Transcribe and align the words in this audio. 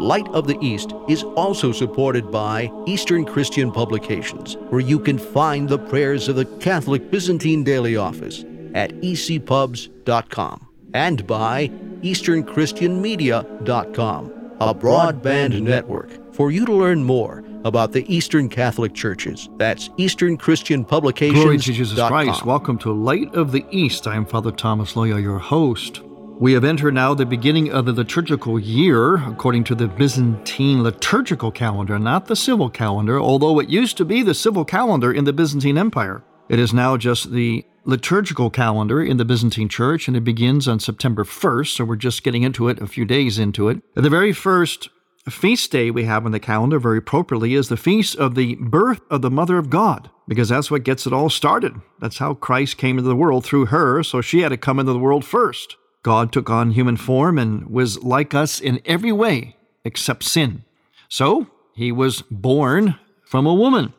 Light 0.00 0.28
of 0.28 0.46
the 0.46 0.56
East 0.62 0.94
is 1.08 1.22
also 1.22 1.72
supported 1.72 2.30
by 2.30 2.70
Eastern 2.86 3.26
Christian 3.26 3.70
Publications, 3.70 4.56
where 4.70 4.80
you 4.80 4.98
can 4.98 5.18
find 5.18 5.68
the 5.68 5.78
prayers 5.78 6.26
of 6.26 6.36
the 6.36 6.46
Catholic 6.46 7.10
Byzantine 7.10 7.62
Daily 7.62 7.98
Office 7.98 8.46
at 8.74 8.92
ecpubs.com 9.02 10.68
and 10.94 11.26
by 11.26 11.68
easternchristianmedia.com 12.00 14.52
a 14.60 14.74
broadband 14.74 15.60
network 15.60 16.34
for 16.34 16.50
you 16.50 16.64
to 16.64 16.72
learn 16.72 17.04
more 17.04 17.44
about 17.64 17.92
the 17.92 18.10
Eastern 18.14 18.48
Catholic 18.48 18.94
Churches. 18.94 19.50
That's 19.58 19.90
Eastern 19.98 20.38
Christian 20.38 20.82
Publications. 20.82 21.42
Glory 21.42 21.58
to 21.58 21.62
Jesus 21.62 21.98
Christ. 21.98 22.46
Welcome 22.46 22.78
to 22.78 22.90
Light 22.90 23.34
of 23.34 23.52
the 23.52 23.66
East. 23.70 24.06
I 24.06 24.16
am 24.16 24.24
Father 24.24 24.50
Thomas 24.50 24.94
Loya, 24.94 25.20
your 25.20 25.38
host. 25.38 26.00
We 26.40 26.54
have 26.54 26.64
entered 26.64 26.94
now 26.94 27.12
the 27.12 27.26
beginning 27.26 27.70
of 27.70 27.84
the 27.84 27.92
liturgical 27.92 28.58
year 28.58 29.16
according 29.16 29.64
to 29.64 29.74
the 29.74 29.88
Byzantine 29.88 30.82
liturgical 30.82 31.50
calendar, 31.50 31.98
not 31.98 32.28
the 32.28 32.34
civil 32.34 32.70
calendar, 32.70 33.20
although 33.20 33.58
it 33.58 33.68
used 33.68 33.98
to 33.98 34.06
be 34.06 34.22
the 34.22 34.32
civil 34.32 34.64
calendar 34.64 35.12
in 35.12 35.24
the 35.24 35.34
Byzantine 35.34 35.76
Empire. 35.76 36.22
It 36.48 36.58
is 36.58 36.72
now 36.72 36.96
just 36.96 37.30
the 37.32 37.66
liturgical 37.84 38.48
calendar 38.48 39.02
in 39.02 39.18
the 39.18 39.26
Byzantine 39.26 39.68
Church, 39.68 40.08
and 40.08 40.16
it 40.16 40.24
begins 40.24 40.66
on 40.66 40.80
September 40.80 41.24
1st, 41.24 41.76
so 41.76 41.84
we're 41.84 41.96
just 41.96 42.22
getting 42.22 42.42
into 42.42 42.68
it, 42.68 42.80
a 42.80 42.86
few 42.86 43.04
days 43.04 43.38
into 43.38 43.68
it. 43.68 43.82
The 43.94 44.08
very 44.08 44.32
first 44.32 44.88
feast 45.28 45.70
day 45.70 45.90
we 45.90 46.04
have 46.04 46.24
on 46.24 46.32
the 46.32 46.40
calendar, 46.40 46.78
very 46.78 46.96
appropriately, 46.96 47.52
is 47.52 47.68
the 47.68 47.76
feast 47.76 48.16
of 48.16 48.34
the 48.34 48.54
birth 48.54 49.02
of 49.10 49.20
the 49.20 49.30
Mother 49.30 49.58
of 49.58 49.68
God, 49.68 50.08
because 50.26 50.48
that's 50.48 50.70
what 50.70 50.84
gets 50.84 51.06
it 51.06 51.12
all 51.12 51.28
started. 51.28 51.74
That's 52.00 52.16
how 52.16 52.32
Christ 52.32 52.78
came 52.78 52.96
into 52.96 53.10
the 53.10 53.14
world 53.14 53.44
through 53.44 53.66
her, 53.66 54.02
so 54.02 54.22
she 54.22 54.40
had 54.40 54.48
to 54.48 54.56
come 54.56 54.78
into 54.78 54.94
the 54.94 54.98
world 54.98 55.26
first. 55.26 55.76
God 56.02 56.32
took 56.32 56.48
on 56.48 56.70
human 56.70 56.96
form 56.96 57.38
and 57.38 57.68
was 57.68 58.02
like 58.02 58.34
us 58.34 58.60
in 58.60 58.80
every 58.84 59.12
way 59.12 59.56
except 59.84 60.24
sin. 60.24 60.64
So 61.08 61.48
he 61.74 61.92
was 61.92 62.22
born 62.30 62.96
from 63.24 63.46
a 63.46 63.54
woman. 63.54 63.92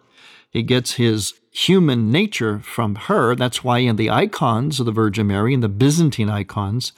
He 0.49 0.63
gets 0.63 0.93
his 0.93 1.33
human 1.51 2.11
nature 2.11 2.59
from 2.59 2.95
her. 2.95 3.35
That's 3.35 3.63
why 3.63 3.79
in 3.79 3.95
the 3.95 4.09
icons 4.09 4.79
of 4.79 4.85
the 4.85 4.91
Virgin 4.91 5.27
Mary, 5.27 5.53
in 5.53 5.59
the 5.59 5.69
Byzantine 5.69 6.29
icons, 6.29 6.93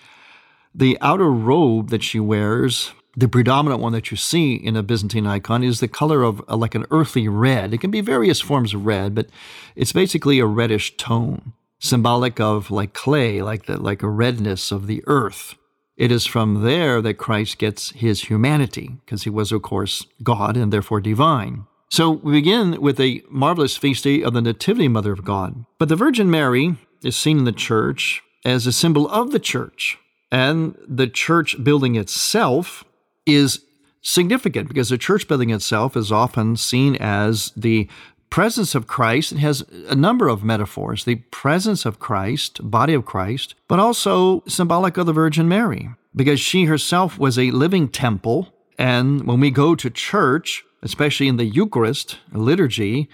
the 0.73 0.97
outer 1.01 1.31
robe 1.31 1.89
that 1.89 2.03
she 2.03 2.19
wears, 2.19 2.93
the 3.15 3.27
predominant 3.27 3.81
one 3.81 3.93
that 3.93 4.09
you 4.09 4.17
see 4.17 4.55
in 4.55 4.75
a 4.75 4.83
Byzantine 4.83 5.27
icon, 5.27 5.63
is 5.63 5.79
the 5.79 5.87
color 5.87 6.23
of 6.23 6.43
uh, 6.47 6.55
like 6.55 6.75
an 6.75 6.85
earthly 6.89 7.27
red. 7.27 7.73
It 7.73 7.81
can 7.81 7.91
be 7.91 8.01
various 8.01 8.41
forms 8.41 8.73
of 8.73 8.85
red, 8.85 9.13
but 9.13 9.27
it's 9.75 9.93
basically 9.93 10.39
a 10.39 10.45
reddish 10.45 10.97
tone, 10.97 11.53
symbolic 11.83 12.39
of 12.39 12.71
like 12.71 12.93
clay, 12.93 13.41
like 13.41 13.65
the, 13.65 13.79
like 13.79 14.01
a 14.01 14.09
redness 14.09 14.71
of 14.71 14.87
the 14.87 15.03
earth. 15.05 15.55
It 15.97 16.11
is 16.11 16.25
from 16.25 16.63
there 16.63 17.01
that 17.01 17.15
Christ 17.15 17.59
gets 17.59 17.91
his 17.91 18.23
humanity, 18.23 18.97
because 19.05 19.23
he 19.23 19.29
was, 19.29 19.51
of 19.51 19.61
course, 19.61 20.07
God 20.23 20.57
and 20.57 20.73
therefore 20.73 21.01
divine. 21.01 21.65
So 21.89 22.09
we 22.09 22.31
begin 22.31 22.81
with 22.81 22.99
a 22.99 23.21
marvelous 23.29 23.77
feast 23.77 24.05
day 24.05 24.23
of 24.23 24.33
the 24.33 24.41
Nativity 24.41 24.87
Mother 24.87 25.11
of 25.11 25.23
God. 25.23 25.65
But 25.77 25.89
the 25.89 25.95
Virgin 25.95 26.31
Mary 26.31 26.77
is 27.03 27.15
seen 27.15 27.39
in 27.39 27.43
the 27.43 27.51
church 27.51 28.23
as 28.43 28.65
a 28.65 28.71
symbol 28.71 29.07
of 29.09 29.31
the 29.31 29.39
church. 29.39 29.99
And 30.31 30.75
the 30.87 31.07
church 31.07 31.63
building 31.63 31.95
itself 31.95 32.83
is 33.27 33.59
significant 34.01 34.67
because 34.67 34.89
the 34.89 34.97
church 34.97 35.27
building 35.27 35.51
itself 35.51 35.95
is 35.95 36.11
often 36.11 36.57
seen 36.57 36.95
as 36.95 37.51
the 37.55 37.87
presence 38.33 38.73
of 38.73 38.87
Christ. 38.87 39.33
Has 39.33 39.63
a 39.87 39.93
number 39.93 40.27
of 40.27 40.43
metaphors 40.43 41.05
the 41.05 41.17
presence 41.29 41.85
of 41.85 41.99
Christ, 41.99 42.59
body 42.63 42.95
of 42.95 43.05
Christ, 43.05 43.53
but 43.67 43.79
also 43.79 44.41
symbolic 44.47 44.97
of 44.97 45.05
the 45.05 45.13
Virgin 45.13 45.47
Mary 45.47 45.89
because 46.15 46.39
she 46.39 46.63
herself 46.63 47.19
was 47.19 47.37
a 47.37 47.51
living 47.51 47.87
temple. 47.87 48.51
And 48.75 49.27
when 49.27 49.39
we 49.39 49.51
go 49.51 49.75
to 49.75 49.87
church, 49.91 50.63
especially 50.81 51.27
in 51.27 51.37
the 51.37 51.45
Eucharist 51.45 52.17
liturgy, 52.31 53.07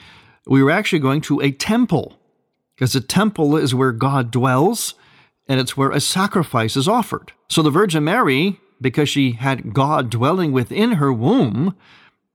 we 0.47 0.63
were 0.63 0.71
actually 0.71 0.99
going 0.99 1.19
to 1.23 1.41
a 1.41 1.51
temple 1.51 2.17
because 2.75 2.95
a 2.95 3.01
temple 3.01 3.57
is 3.57 3.75
where 3.75 3.91
God 3.91 4.31
dwells 4.31 4.93
and 5.49 5.59
it's 5.59 5.75
where 5.75 5.91
a 5.91 5.99
sacrifice 5.99 6.77
is 6.77 6.87
offered. 6.87 7.33
So 7.49 7.61
the 7.61 7.69
Virgin 7.69 8.05
Mary, 8.05 8.57
because 8.79 9.09
she 9.09 9.31
had 9.33 9.73
God 9.73 10.09
dwelling 10.09 10.53
within 10.53 10.93
her 10.93 11.11
womb, 11.11 11.75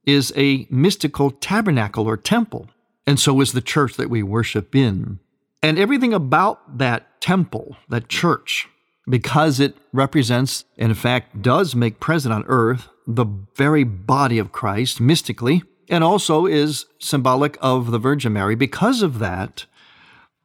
is 0.05 0.31
a 0.37 0.67
mystical 0.69 1.31
tabernacle 1.31 2.07
or 2.07 2.15
temple. 2.15 2.69
And 3.07 3.19
so 3.19 3.39
is 3.41 3.51
the 3.51 3.61
church 3.61 3.95
that 3.95 4.09
we 4.09 4.23
worship 4.23 4.75
in. 4.75 5.19
And 5.61 5.79
everything 5.79 6.13
about 6.13 6.77
that 6.77 7.21
temple, 7.21 7.77
that 7.89 8.07
church, 8.07 8.67
because 9.07 9.59
it 9.59 9.75
represents, 9.93 10.65
and 10.77 10.91
in 10.91 10.95
fact 10.95 11.41
does 11.41 11.75
make 11.75 11.99
present 11.99 12.33
on 12.33 12.43
earth, 12.47 12.87
the 13.07 13.25
very 13.55 13.83
body 13.83 14.39
of 14.39 14.51
Christ 14.51 14.99
mystically, 14.99 15.63
and 15.89 16.03
also 16.03 16.45
is 16.45 16.85
symbolic 16.99 17.57
of 17.61 17.91
the 17.91 17.99
Virgin 17.99 18.33
Mary. 18.33 18.55
Because 18.55 19.01
of 19.01 19.19
that, 19.19 19.65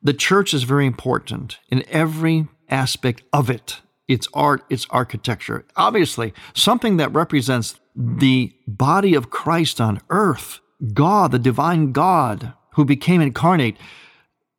the 0.03 0.15
church 0.15 0.53
is 0.53 0.65
very 0.65 0.87
important 0.87 1.59
in 1.69 1.85
every 1.89 2.49
aspect 2.69 3.23
of 3.33 3.51
it 3.51 3.81
its 4.11 4.27
art, 4.35 4.65
its 4.69 4.89
architecture. 4.91 5.65
Obviously, 5.77 6.35
something 6.53 6.97
that 6.97 7.13
represents 7.13 7.79
the 7.95 8.53
body 8.67 9.15
of 9.15 9.31
Christ 9.31 9.81
on 9.81 10.01
earth, 10.11 10.59
God, 10.95 11.33
the 11.33 11.39
divine 11.39 11.93
God 11.93 12.53
who 12.75 12.85
became 12.85 13.21
incarnate, 13.21 13.77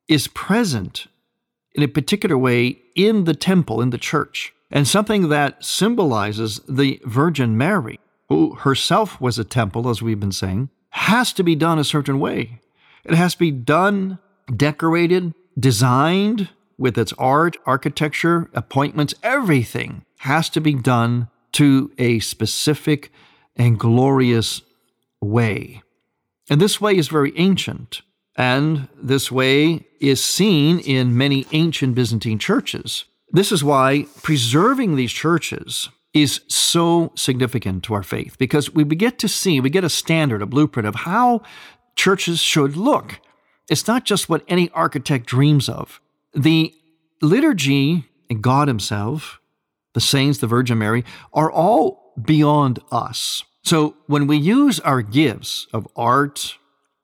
is 0.08 0.28
present 0.28 1.08
in 1.74 1.84
a 1.84 1.88
particular 1.88 2.38
way 2.38 2.80
in 2.96 3.24
the 3.24 3.34
temple, 3.34 3.82
in 3.82 3.92
the 3.92 3.98
church 3.98 4.54
and 4.72 4.88
something 4.88 5.30
that 5.30 5.64
symbolizes 5.64 6.62
the 6.68 7.02
Virgin 7.04 7.58
Mary, 7.58 8.00
who 8.30 8.56
herself 8.56 9.20
was 9.20 9.38
a 9.38 9.44
temple, 9.44 9.90
as 9.90 10.02
we've 10.02 10.20
been 10.20 10.32
saying, 10.32 10.70
has 10.92 11.34
to 11.34 11.44
be 11.44 11.56
done 11.56 11.78
a 11.78 11.84
certain 11.84 12.20
way. 12.20 12.62
It 13.03 13.14
has 13.14 13.34
to 13.34 13.40
be 13.40 13.52
done, 13.52 14.20
decorated, 14.56 15.34
designed 15.59 16.50
with 16.78 16.97
its 16.97 17.14
art, 17.14 17.58
architecture, 17.66 18.50
appointments, 18.53 19.14
everything 19.22 20.03
has 20.20 20.50
to 20.50 20.62
be 20.62 20.74
done 20.74 21.28
to 21.52 21.91
a 21.97 22.20
specific 22.20 23.12
and 23.56 23.78
glorious 23.78 24.62
way. 25.20 25.84
And 26.49 26.59
this 26.59 26.82
way 26.82 26.96
is 26.96 27.08
very 27.08 27.38
ancient. 27.38 28.02
And 28.35 28.88
this 28.96 29.32
way 29.32 29.85
is 29.99 30.23
seen 30.23 30.79
in 30.79 31.17
many 31.17 31.46
ancient 31.52 31.96
Byzantine 31.96 32.40
churches. 32.40 33.05
This 33.32 33.52
is 33.52 33.64
why 33.64 34.08
preserving 34.23 34.96
these 34.96 35.11
churches 35.11 35.90
is 36.14 36.41
so 36.47 37.11
significant 37.16 37.84
to 37.84 37.93
our 37.93 38.03
faith 38.03 38.38
because 38.38 38.73
we 38.73 38.84
get 38.84 39.17
to 39.20 39.28
see, 39.28 39.59
we 39.59 39.70
get 39.70 39.84
a 39.84 39.90
standard, 39.90 40.41
a 40.41 40.46
blueprint 40.46 40.88
of 40.88 40.96
how 40.96 41.41
churches 41.96 42.40
should 42.40 42.76
look. 42.76 43.20
It's 43.70 43.88
not 43.88 44.03
just 44.03 44.28
what 44.28 44.43
any 44.47 44.70
architect 44.72 45.26
dreams 45.26 45.70
of. 45.70 46.02
The 46.34 46.73
liturgy 47.22 48.09
and 48.29 48.41
God 48.41 48.67
Himself, 48.67 49.40
the 49.93 50.02
saints, 50.02 50.40
the 50.40 50.47
Virgin 50.47 50.78
Mary, 50.78 51.05
are 51.34 51.52
all 51.52 52.14
beyond 52.22 52.79
us. 52.91 53.43
So 53.63 53.96
when 54.08 54.28
we 54.28 54.37
use 54.37 54.79
our 54.79 55.02
gifts 55.02 55.67
of 55.73 55.87
art, 55.96 56.58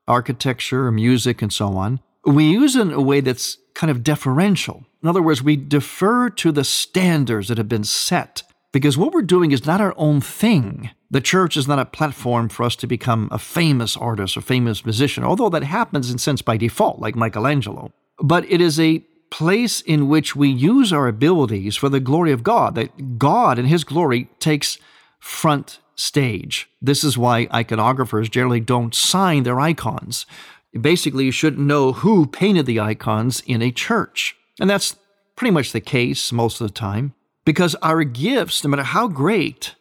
architecture, 0.07 0.91
music, 0.91 1.41
and 1.41 1.53
so 1.53 1.77
on, 1.77 1.99
we 2.25 2.49
use 2.49 2.75
it 2.75 2.81
in 2.81 2.93
a 2.93 3.01
way 3.01 3.21
that's 3.21 3.57
kind 3.73 3.91
of 3.91 4.03
deferential. 4.03 4.85
In 5.01 5.09
other 5.09 5.21
words, 5.21 5.43
we 5.43 5.55
defer 5.55 6.29
to 6.31 6.51
the 6.51 6.63
standards 6.63 7.47
that 7.47 7.57
have 7.57 7.69
been 7.69 7.83
set 7.83 8.43
because 8.71 8.97
what 8.97 9.13
we're 9.13 9.21
doing 9.21 9.51
is 9.51 9.65
not 9.65 9.81
our 9.81 9.93
own 9.97 10.19
thing. 10.19 10.89
The 11.09 11.21
church 11.21 11.55
is 11.55 11.67
not 11.67 11.79
a 11.79 11.85
platform 11.85 12.49
for 12.49 12.63
us 12.63 12.75
to 12.77 12.87
become 12.87 13.29
a 13.31 13.39
famous 13.39 13.95
artist 13.95 14.35
or 14.35 14.41
famous 14.41 14.83
musician, 14.83 15.23
although 15.23 15.49
that 15.49 15.63
happens 15.63 16.11
in 16.11 16.17
sense 16.17 16.41
by 16.41 16.57
default, 16.57 16.99
like 16.99 17.15
Michelangelo. 17.15 17.91
But 18.19 18.45
it 18.51 18.59
is 18.59 18.79
a 18.79 18.99
place 19.29 19.81
in 19.81 20.09
which 20.09 20.35
we 20.35 20.49
use 20.49 20.91
our 20.91 21.07
abilities 21.07 21.75
for 21.75 21.89
the 21.89 21.99
glory 21.99 22.31
of 22.31 22.43
God, 22.43 22.75
that 22.75 23.17
God 23.17 23.57
and 23.57 23.67
His 23.67 23.83
glory 23.83 24.29
takes 24.39 24.77
front 25.19 25.79
stage. 25.97 26.69
This 26.81 27.03
is 27.03 27.17
why 27.17 27.47
iconographers 27.47 28.31
generally 28.31 28.59
don't 28.59 28.95
sign 28.95 29.43
their 29.43 29.59
icons. 29.59 30.25
Basically, 30.79 31.25
you 31.25 31.31
shouldn't 31.31 31.67
know 31.67 31.91
who 31.91 32.27
painted 32.27 32.65
the 32.65 32.79
icons 32.79 33.41
in 33.45 33.61
a 33.61 33.71
church. 33.71 34.35
And 34.59 34.69
that's 34.69 34.95
pretty 35.35 35.51
much 35.51 35.71
the 35.71 35.81
case 35.81 36.31
most 36.31 36.61
of 36.61 36.67
the 36.67 36.73
time, 36.73 37.13
because 37.45 37.75
our 37.75 38.03
gifts, 38.03 38.63
no 38.63 38.69
matter 38.69 38.83
how 38.83 39.07
great, 39.07 39.75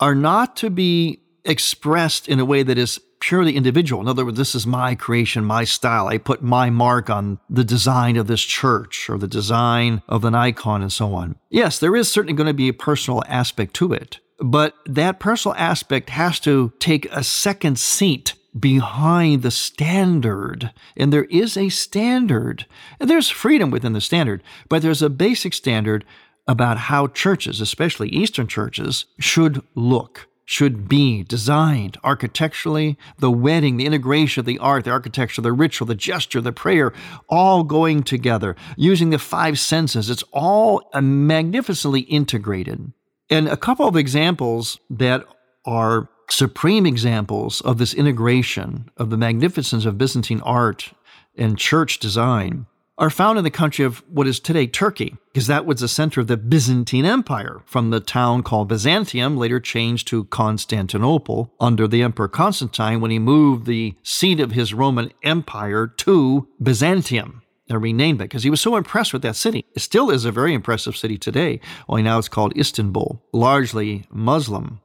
are 0.00 0.14
not 0.14 0.56
to 0.56 0.70
be 0.70 1.20
expressed 1.44 2.28
in 2.28 2.40
a 2.40 2.44
way 2.44 2.62
that 2.62 2.78
is 2.78 3.00
purely 3.20 3.56
individual. 3.56 4.02
In 4.02 4.08
other 4.08 4.24
words, 4.24 4.36
this 4.36 4.54
is 4.54 4.66
my 4.66 4.94
creation, 4.94 5.44
my 5.44 5.64
style. 5.64 6.08
I 6.08 6.18
put 6.18 6.42
my 6.42 6.68
mark 6.68 7.08
on 7.08 7.38
the 7.48 7.64
design 7.64 8.16
of 8.16 8.26
this 8.26 8.42
church 8.42 9.08
or 9.08 9.18
the 9.18 9.28
design 9.28 10.02
of 10.08 10.24
an 10.24 10.34
icon 10.34 10.82
and 10.82 10.92
so 10.92 11.14
on. 11.14 11.36
Yes, 11.48 11.78
there 11.78 11.96
is 11.96 12.10
certainly 12.10 12.34
going 12.34 12.48
to 12.48 12.54
be 12.54 12.68
a 12.68 12.74
personal 12.74 13.22
aspect 13.26 13.74
to 13.74 13.92
it, 13.92 14.20
but 14.38 14.74
that 14.86 15.20
personal 15.20 15.56
aspect 15.56 16.10
has 16.10 16.40
to 16.40 16.72
take 16.78 17.06
a 17.12 17.24
second 17.24 17.78
seat 17.78 18.34
behind 18.58 19.42
the 19.42 19.50
standard. 19.50 20.72
And 20.96 21.12
there 21.12 21.24
is 21.24 21.56
a 21.56 21.68
standard. 21.68 22.66
And 23.00 23.10
there's 23.10 23.28
freedom 23.30 23.70
within 23.70 23.92
the 23.92 24.00
standard, 24.00 24.42
but 24.68 24.82
there's 24.82 25.02
a 25.02 25.10
basic 25.10 25.54
standard 25.54 26.04
about 26.46 26.76
how 26.76 27.06
churches, 27.08 27.60
especially 27.60 28.08
Eastern 28.08 28.46
churches, 28.46 29.06
should 29.18 29.62
look 29.74 30.28
should 30.46 30.88
be 30.88 31.22
designed 31.22 31.96
architecturally, 32.04 32.98
the 33.18 33.30
wedding, 33.30 33.76
the 33.76 33.86
integration 33.86 34.40
of 34.40 34.46
the 34.46 34.58
art, 34.58 34.84
the 34.84 34.90
architecture, 34.90 35.40
the 35.40 35.52
ritual, 35.52 35.86
the 35.86 35.94
gesture, 35.94 36.40
the 36.40 36.52
prayer, 36.52 36.92
all 37.28 37.64
going 37.64 38.02
together, 38.02 38.54
using 38.76 39.10
the 39.10 39.18
five 39.18 39.58
senses. 39.58 40.10
It's 40.10 40.24
all 40.32 40.82
magnificently 40.94 42.00
integrated. 42.00 42.92
And 43.30 43.48
a 43.48 43.56
couple 43.56 43.88
of 43.88 43.96
examples 43.96 44.78
that 44.90 45.24
are 45.64 46.08
supreme 46.30 46.86
examples 46.86 47.60
of 47.62 47.78
this 47.78 47.94
integration 47.94 48.90
of 48.96 49.10
the 49.10 49.16
magnificence 49.16 49.84
of 49.84 49.98
Byzantine 49.98 50.40
art 50.42 50.92
and 51.36 51.58
church 51.58 51.98
design 51.98 52.66
are 52.96 53.10
found 53.10 53.38
in 53.38 53.44
the 53.44 53.50
country 53.50 53.84
of 53.84 54.04
what 54.08 54.26
is 54.26 54.38
today 54.38 54.66
Turkey, 54.68 55.16
because 55.32 55.48
that 55.48 55.66
was 55.66 55.80
the 55.80 55.88
center 55.88 56.20
of 56.20 56.28
the 56.28 56.36
Byzantine 56.36 57.04
Empire, 57.04 57.60
from 57.66 57.90
the 57.90 57.98
town 57.98 58.42
called 58.44 58.68
Byzantium, 58.68 59.36
later 59.36 59.58
changed 59.58 60.06
to 60.08 60.24
Constantinople 60.24 61.52
under 61.58 61.88
the 61.88 62.02
Emperor 62.02 62.28
Constantine 62.28 63.00
when 63.00 63.10
he 63.10 63.18
moved 63.18 63.66
the 63.66 63.96
seat 64.04 64.38
of 64.38 64.52
his 64.52 64.72
Roman 64.72 65.10
Empire 65.24 65.88
to 65.88 66.46
Byzantium 66.62 67.42
and 67.68 67.82
renamed 67.82 68.20
it 68.20 68.24
because 68.24 68.42
he 68.42 68.50
was 68.50 68.60
so 68.60 68.76
impressed 68.76 69.12
with 69.12 69.22
that 69.22 69.36
city. 69.36 69.64
It 69.74 69.80
still 69.80 70.10
is 70.10 70.24
a 70.24 70.32
very 70.32 70.54
impressive 70.54 70.96
city 70.96 71.18
today, 71.18 71.60
only 71.88 72.02
now 72.02 72.18
it's 72.18 72.28
called 72.28 72.56
Istanbul, 72.56 73.22
largely 73.32 74.06
Muslim. 74.10 74.80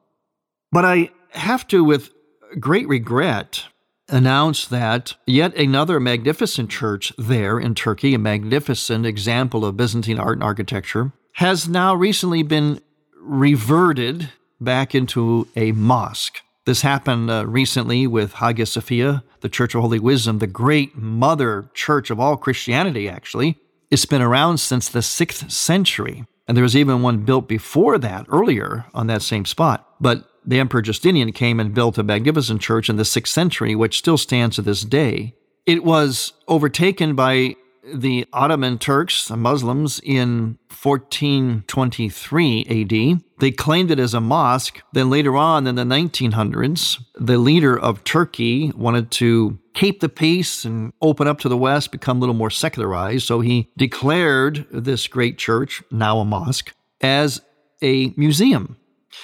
But 0.72 0.86
I 0.86 1.12
have 1.32 1.68
to, 1.68 1.84
with 1.84 2.12
great 2.60 2.88
regret, 2.88 3.66
announce 4.08 4.68
that 4.68 5.16
yet 5.26 5.56
another 5.56 6.00
magnificent 6.00 6.70
church 6.70 7.14
there 7.18 7.60
in 7.60 7.76
Turkey, 7.76 8.14
a 8.14 8.20
magnificent 8.20 9.06
example 9.06 9.66
of 9.66 9.78
Byzantine 9.78 10.20
art 10.20 10.38
and 10.38 10.44
architecture, 10.44 11.12
has 11.34 11.68
now 11.68 11.96
recently 11.96 12.44
been 12.44 12.82
reverted 13.22 14.30
back 14.60 14.94
into 14.96 15.48
a 15.56 15.72
mosque. 15.72 16.42
This 16.70 16.84
happened 16.84 17.32
uh, 17.32 17.48
recently 17.48 18.06
with 18.06 18.34
Hagia 18.34 18.68
Sophia, 18.68 19.24
the 19.40 19.50
Church 19.50 19.74
of 19.74 19.82
Holy 19.82 19.98
Wisdom, 19.98 20.38
the 20.38 20.46
great 20.46 20.96
mother 20.96 21.72
church 21.74 22.12
of 22.12 22.20
all 22.20 22.38
Christianity, 22.38 23.10
actually. 23.10 23.58
It's 23.90 24.06
been 24.06 24.22
around 24.22 24.60
since 24.60 24.88
the 24.88 25.02
sixth 25.02 25.50
century. 25.50 26.26
And 26.48 26.56
there 26.56 26.62
was 26.62 26.76
even 26.76 27.02
one 27.02 27.26
built 27.26 27.48
before 27.48 27.98
that, 27.98 28.28
earlier 28.30 28.86
on 28.94 29.08
that 29.08 29.24
same 29.24 29.46
spot. 29.46 29.96
But 30.00 30.30
the 30.46 30.60
Emperor 30.60 30.84
Justinian 30.84 31.32
came 31.32 31.60
and 31.60 31.74
built 31.74 31.98
a 31.98 32.04
magnificent 32.04 32.62
church 32.62 32.88
in 32.88 32.98
the 32.98 33.04
6th 33.04 33.30
century, 33.30 33.74
which 33.74 33.98
still 33.98 34.20
stands 34.20 34.58
to 34.58 34.62
this 34.62 34.84
day. 34.84 35.34
It 35.66 35.84
was 35.84 36.34
overtaken 36.48 37.16
by 37.16 37.56
the 37.94 38.26
Ottoman 38.34 38.78
Turks, 38.78 39.30
Muslims, 39.30 40.00
in 40.04 40.58
1423 40.82 42.66
AD. 42.70 43.24
They 43.40 43.52
claimed 43.52 43.92
it 43.92 44.00
as 44.00 44.14
a 44.14 44.22
mosque. 44.22 44.82
Then 44.94 45.10
later 45.10 45.36
on 45.36 45.68
in 45.68 45.76
the 45.76 45.84
1900s, 45.84 47.04
the 47.16 47.38
leader 47.38 47.78
of 47.78 48.04
Turkey 48.04 48.72
wanted 48.76 49.12
to 49.12 49.60
keep 49.74 50.00
the 50.00 50.10
peace 50.10 50.66
and 50.66 50.94
open 51.02 51.28
up 51.28 51.40
to 51.40 51.50
the 51.50 51.58
West, 51.58 51.92
become 51.92 52.18
a 52.18 52.20
little 52.20 52.36
more 52.36 52.50
secularized. 52.50 53.26
So 53.26 53.40
he 53.40 53.70
declared 53.78 54.66
this 54.72 55.08
great 55.08 55.38
church, 55.38 55.82
now 55.92 56.20
a 56.20 56.26
mosque, 56.26 56.74
as 57.02 57.42
a 57.82 58.14
museum. 58.18 58.78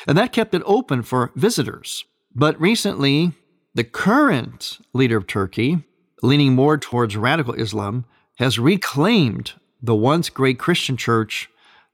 And 0.08 0.18
that 0.18 0.32
kept 0.32 0.54
it 0.54 0.64
open 0.66 1.04
for 1.04 1.32
visitors. 1.36 2.06
But 2.34 2.60
recently, 2.60 3.34
the 3.74 3.84
current 3.84 4.80
leader 4.94 5.18
of 5.18 5.28
Turkey, 5.28 5.84
leaning 6.22 6.54
more 6.54 6.78
towards 6.78 7.18
radical 7.18 7.54
Islam, 7.54 8.06
has 8.36 8.60
reclaimed 8.60 9.54
the 9.82 9.96
once 9.96 10.30
great 10.30 10.60
Christian 10.60 10.98
church 10.98 11.50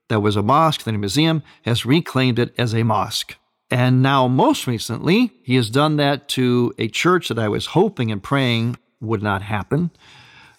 that 0.09 0.21
was 0.21 0.35
a 0.35 0.41
mosque, 0.41 0.83
then 0.83 0.95
a 0.95 0.97
museum, 0.97 1.43
has 1.63 1.85
reclaimed 1.85 2.39
it 2.39 2.53
as 2.57 2.73
a 2.73 2.83
mosque. 2.83 3.35
And 3.69 4.01
now, 4.01 4.27
most 4.27 4.67
recently, 4.67 5.31
he 5.43 5.55
has 5.55 5.69
done 5.69 5.95
that 5.95 6.27
to 6.29 6.73
a 6.77 6.89
church 6.89 7.29
that 7.29 7.39
I 7.39 7.47
was 7.47 7.67
hoping 7.67 8.11
and 8.11 8.21
praying 8.21 8.77
would 8.99 9.23
not 9.23 9.41
happen. 9.41 9.91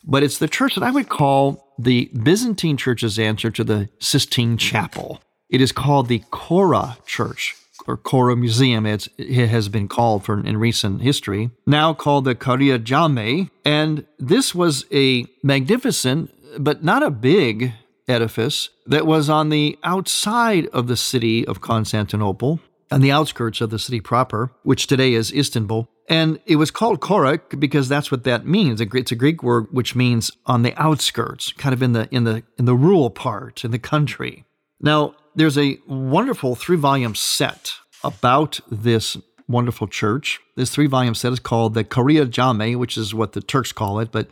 But 0.03 0.23
it's 0.23 0.39
the 0.39 0.49
church 0.49 0.75
that 0.75 0.83
I 0.83 0.91
would 0.91 1.09
call 1.09 1.75
the 1.79 2.11
Byzantine 2.23 2.77
church's 2.77 3.19
answer 3.19 3.51
to 3.51 3.63
the 3.63 3.89
Sistine 3.99 4.57
Chapel. 4.57 5.21
It 5.51 5.61
is 5.61 5.73
called 5.73 6.09
the 6.09 6.21
Chora 6.31 7.05
Church 7.05 7.55
or 7.87 7.97
Chora 7.97 8.39
Museum, 8.39 8.87
it 8.87 9.09
has 9.19 9.69
been 9.69 9.89
called 9.89 10.25
for 10.25 10.39
in 10.41 10.57
recent 10.57 11.03
history, 11.03 11.51
now 11.67 11.95
called 11.95 12.25
the 12.25 12.35
Kariye 12.35 12.79
Djami. 12.79 13.51
And 13.65 14.07
this 14.19 14.55
was 14.55 14.85
a 14.93 15.27
magnificent, 15.43 16.31
but 16.59 16.85
not 16.85 17.03
a 17.03 17.11
big 17.11 17.73
edifice 18.09 18.71
that 18.87 19.07
was 19.07 19.29
on 19.29 19.49
the 19.49 19.79
outside 19.83 20.67
of 20.69 20.87
the 20.87 20.97
city 20.97 21.47
of 21.47 21.61
Constantinople, 21.61 22.61
on 22.91 23.01
the 23.01 23.13
outskirts 23.13 23.61
of 23.61 23.71
the 23.71 23.79
city 23.79 24.01
proper, 24.01 24.53
which 24.63 24.87
today 24.87 25.15
is 25.15 25.33
Istanbul. 25.33 25.89
And 26.09 26.41
it 26.47 26.57
was 26.57 26.71
called 26.71 27.01
Korak 27.01 27.59
because 27.59 27.89
that's 27.89 28.11
what 28.11 28.25
that 28.25 28.45
means. 28.45 28.81
It's 28.81 29.13
a 29.13 29.17
Greek 29.17 29.43
word 29.43 29.69
which 29.71 29.95
means 29.95 30.33
on 30.47 30.63
the 30.63 30.75
outskirts, 30.77 31.53
kind 31.53 31.73
of 31.73 31.83
in 31.83 31.93
the 31.93 32.09
in 32.11 32.25
the 32.25 32.43
in 32.59 32.65
the 32.65 32.75
rural 32.75 33.09
part, 33.09 33.65
in 33.65 33.71
the 33.71 33.79
country. 33.79 34.45
Now, 34.81 35.15
there's 35.35 35.59
a 35.59 35.79
wonderful 35.87 36.55
three 36.55 36.77
volume 36.77 37.15
set 37.15 37.73
about 38.05 38.61
this 38.71 39.17
wonderful 39.49 39.87
church. 39.87 40.41
This 40.57 40.71
three 40.71 40.87
volume 40.87 41.15
set 41.15 41.33
is 41.33 41.41
called 41.41 41.75
the 41.75 41.85
Kariye 41.85 42.27
Djami, 42.27 42.77
which 42.77 42.97
is 42.97 43.15
what 43.15 43.33
the 43.33 43.41
Turks 43.41 43.73
call 43.73 44.01
it, 44.01 44.11
but 44.13 44.29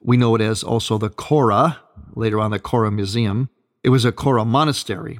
we 0.00 0.16
know 0.16 0.34
it 0.34 0.40
as 0.40 0.62
also 0.62 0.98
the 0.98 1.10
Chora, 1.10 1.78
later 2.14 2.40
on 2.40 2.50
the 2.50 2.58
Chora 2.58 2.92
Museum. 2.92 3.48
It 3.82 3.90
was 3.90 4.04
a 4.04 4.12
Chora 4.12 4.46
monastery. 4.46 5.18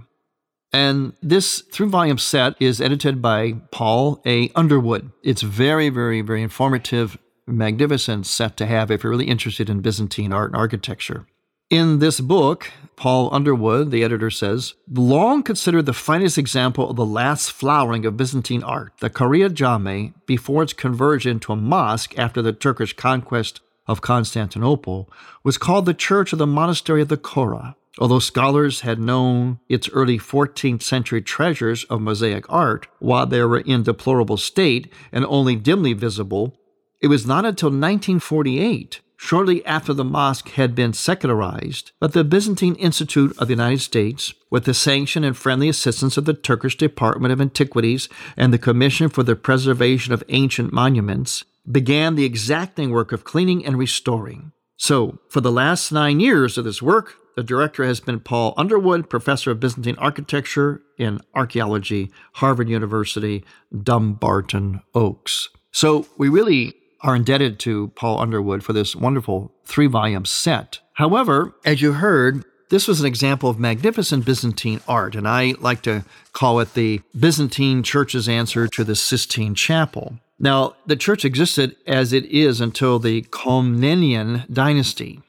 And 0.73 1.13
this 1.23 1.61
three 1.61 1.89
volume 1.89 2.19
set 2.19 2.55
is 2.61 2.81
edited 2.81 3.21
by 3.21 3.53
Paul 3.71 4.23
A. 4.25 4.51
Underwood. 4.55 5.13
It's 5.23 5.43
very, 5.43 5.91
very, 5.91 6.23
very 6.23 6.43
informative, 6.43 7.19
magnificent 7.47 8.27
set 8.27 8.57
to 8.57 8.67
have 8.67 8.91
if 8.91 9.03
you're 9.03 9.11
really 9.11 9.27
interested 9.27 9.69
in 9.69 9.81
Byzantine 9.81 10.33
art 10.33 10.51
and 10.51 10.57
architecture. 10.57 11.27
In 11.73 12.01
this 12.01 12.21
book, 12.21 12.71
Paul 12.97 13.31
Underwood, 13.33 13.93
the 13.93 14.05
editor, 14.05 14.29
says, 14.29 14.75
long 14.93 15.43
considered 15.43 15.87
the 15.87 15.95
finest 15.95 16.37
example 16.37 16.91
of 16.91 16.97
the 16.97 17.07
last 17.07 17.51
flowering 17.51 18.05
of 18.05 18.19
Byzantine 18.19 18.63
art, 18.63 18.93
the 19.01 19.09
Kariye 19.09 19.49
Djami, 19.49 20.13
before 20.27 20.63
its 20.63 20.75
conversion 20.75 21.41
to 21.41 21.55
a 21.55 21.57
mosque 21.57 22.13
after 22.19 22.43
the 22.43 22.53
Turkish 22.53 22.95
conquest 22.95 23.63
of 23.87 24.03
Constantinople, 24.03 25.11
was 25.43 25.57
called 25.57 25.87
the 25.87 25.95
Church 25.95 26.35
of 26.35 26.39
the 26.39 26.47
Monastery 26.47 27.01
of 27.01 27.09
the 27.09 27.17
Chora. 27.17 27.75
Although 27.99 28.19
scholars 28.19 28.83
had 28.83 29.01
known 29.01 29.59
its 29.71 29.89
early 29.95 30.19
14th 30.19 30.83
century 30.83 31.23
treasures 31.23 31.85
of 31.85 32.03
mosaic 32.03 32.45
art 32.51 32.87
while 32.99 33.25
they 33.25 33.43
were 33.43 33.61
in 33.61 33.83
deplorable 33.83 34.37
state 34.37 34.93
and 35.11 35.25
only 35.25 35.57
dimly 35.57 35.95
visible, 35.95 36.55
it 37.01 37.07
was 37.07 37.27
not 37.27 37.47
until 37.47 37.71
1948 37.71 39.01
shortly 39.23 39.65
after 39.65 39.95
the 39.95 40.03
mosque 40.03 40.49
had 40.51 40.75
been 40.75 40.93
secularized, 40.93 41.93
that 42.01 42.13
the 42.13 42.25
Byzantine 42.25 42.75
Institute 42.75 43.33
of 43.39 43.47
the 43.47 43.53
United 43.53 43.81
States, 43.81 44.35
with 44.51 44.65
the 44.65 44.75
sanction 44.75 45.23
and 45.23 45.37
friendly 45.37 45.69
assistance 45.69 46.17
of 46.17 46.25
the 46.25 46.35
Turkish 46.35 46.77
Department 46.77 47.33
of 47.33 47.41
Antiquities 47.41 48.09
and 48.37 48.53
the 48.53 48.59
Commission 48.59 49.09
for 49.09 49.23
the 49.23 49.37
Preservation 49.37 50.13
of 50.13 50.25
Ancient 50.29 50.73
Monuments, 50.73 51.45
began 51.71 52.17
the 52.17 52.25
exacting 52.25 52.91
work 52.91 53.13
of 53.13 53.23
cleaning 53.23 53.65
and 53.65 53.79
restoring. 53.79 54.51
So, 54.77 55.21
for 55.29 55.41
the 55.41 55.53
last 55.53 55.93
nine 55.93 56.19
years 56.19 56.59
of 56.59 56.65
this 56.65 56.83
work, 56.83 57.15
the 57.37 57.45
director 57.45 57.85
has 57.85 58.01
been 58.01 58.19
Paul 58.19 58.55
Underwood, 58.57 59.09
professor 59.09 59.53
of 59.53 59.61
Byzantine 59.61 59.97
architecture 59.99 60.83
in 60.99 61.21
archaeology, 61.33 62.11
Harvard 62.33 62.69
University, 62.69 63.45
Dumbarton 63.73 64.83
Oaks. 64.97 65.49
So, 65.71 66.09
we 66.19 66.29
really 66.29 66.75
are 67.03 67.17
indebted 67.17 67.59
to 67.61 67.89
Paul 67.97 68.21
Underwood 68.21 68.63
for 68.63 68.73
this 68.73 68.95
wonderful 68.95 69.53
three 69.65 69.87
volume 69.87 70.25
set. 70.25 70.81
However, 70.95 71.55
as 71.65 71.83
you 71.83 71.95
heard, 71.95 72.45
this 72.71 72.89
was 72.89 73.01
an 73.01 73.07
example 73.07 73.51
of 73.51 73.59
magnificent 73.59 74.25
Byzantine 74.25 74.81
art, 74.89 75.15
and 75.15 75.29
I 75.29 75.55
like 75.61 75.83
to 75.83 76.05
call 76.33 76.61
it 76.61 76.75
the 76.75 77.03
Byzantine 77.19 77.83
church's 77.83 78.29
answer 78.29 78.67
to 78.69 78.85
the 78.85 78.97
Sistine 78.97 79.55
Chapel. 79.55 80.19
Now, 80.39 80.75
the 80.87 80.97
church 80.97 81.25
existed 81.25 81.77
as 81.87 82.13
it 82.13 82.25
is 82.27 82.61
until 82.61 82.99
the 82.99 83.23
Komnenian 83.23 84.51
dynasty, 84.53 85.21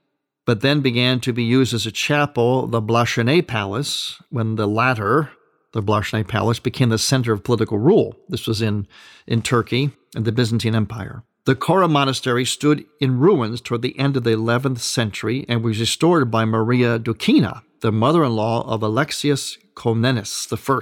but 0.46 0.62
then 0.62 0.82
began 0.82 1.20
to 1.20 1.34
be 1.34 1.44
used 1.44 1.74
as 1.74 1.86
a 1.86 1.92
chapel, 1.92 2.65
the 2.65 2.82
Blachernae 2.82 3.46
Palace, 3.46 4.22
when 4.30 4.56
the 4.56 4.68
latter, 4.68 5.32
the 5.74 5.84
Blachernae 5.84 6.27
Palace, 6.27 6.60
became 6.60 6.89
the 6.89 6.98
center 6.98 7.34
of 7.34 7.44
political 7.44 7.77
rule. 7.77 8.18
This 8.30 8.48
was 8.48 8.62
in, 8.62 8.88
in 9.27 9.42
Turkey 9.42 9.92
and 10.15 10.25
the 10.25 10.32
Byzantine 10.32 10.75
Empire. 10.75 11.24
The 11.45 11.55
Chora 11.55 11.91
Monastery 11.91 12.45
stood 12.45 12.85
in 13.01 13.19
ruins 13.19 13.59
toward 13.59 13.81
the 13.81 14.00
end 14.00 14.15
of 14.15 14.23
the 14.23 14.29
11th 14.29 14.79
century 14.79 15.45
and 15.50 15.62
was 15.62 15.77
restored 15.77 16.31
by 16.31 16.45
Maria 16.45 16.97
Doukaina, 16.97 17.63
the 17.81 17.91
mother 17.91 18.23
in 18.23 18.33
law 18.33 18.65
of 18.65 18.81
Alexius 18.81 19.57
Comnenus 19.75 20.47
I. 20.50 20.79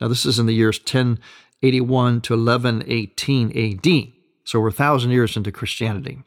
Now, 0.00 0.06
this 0.06 0.24
is 0.24 0.38
in 0.38 0.46
the 0.46 0.54
years 0.54 0.78
1081 0.78 2.20
to 2.20 2.36
1118 2.36 3.50
AD, 3.50 4.12
so 4.44 4.60
we're 4.60 4.68
a 4.68 4.72
thousand 4.72 5.10
years 5.10 5.36
into 5.36 5.50
Christianity. 5.50 6.18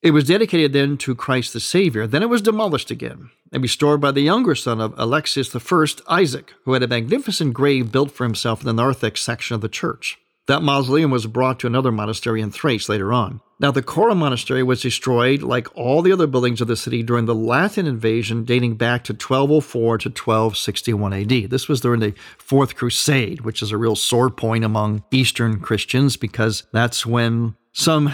It 0.00 0.12
was 0.12 0.24
dedicated 0.24 0.72
then 0.72 0.96
to 0.98 1.14
Christ 1.14 1.52
the 1.52 1.60
Savior. 1.60 2.06
Then 2.06 2.22
it 2.22 2.30
was 2.30 2.40
demolished 2.40 2.90
again 2.90 3.28
and 3.52 3.62
restored 3.62 4.00
by 4.00 4.12
the 4.12 4.22
younger 4.22 4.54
son 4.54 4.80
of 4.80 4.94
Alexius 4.96 5.54
I, 5.54 5.86
Isaac, 6.08 6.54
who 6.64 6.72
had 6.72 6.82
a 6.82 6.88
magnificent 6.88 7.52
grave 7.52 7.92
built 7.92 8.12
for 8.12 8.24
himself 8.24 8.60
in 8.60 8.66
the 8.66 8.72
narthex 8.72 9.20
section 9.20 9.56
of 9.56 9.60
the 9.60 9.68
church. 9.68 10.18
That 10.46 10.62
mausoleum 10.62 11.10
was 11.10 11.26
brought 11.26 11.60
to 11.60 11.66
another 11.66 11.92
monastery 11.92 12.40
in 12.40 12.50
Thrace 12.50 12.88
later 12.88 13.12
on. 13.12 13.40
Now, 13.60 13.70
the 13.70 13.82
Chora 13.82 14.16
monastery 14.16 14.62
was 14.62 14.80
destroyed 14.80 15.42
like 15.42 15.68
all 15.76 16.00
the 16.00 16.12
other 16.12 16.26
buildings 16.26 16.62
of 16.62 16.66
the 16.66 16.76
city 16.76 17.02
during 17.02 17.26
the 17.26 17.34
Latin 17.34 17.86
invasion 17.86 18.44
dating 18.44 18.76
back 18.76 19.04
to 19.04 19.12
1204 19.12 19.98
to 19.98 20.08
1261 20.08 21.12
AD. 21.12 21.50
This 21.50 21.68
was 21.68 21.82
during 21.82 22.00
the 22.00 22.14
Fourth 22.38 22.74
Crusade, 22.74 23.42
which 23.42 23.60
is 23.60 23.70
a 23.70 23.76
real 23.76 23.94
sore 23.94 24.30
point 24.30 24.64
among 24.64 25.04
Eastern 25.10 25.60
Christians 25.60 26.16
because 26.16 26.64
that's 26.72 27.04
when 27.04 27.54
some 27.72 28.10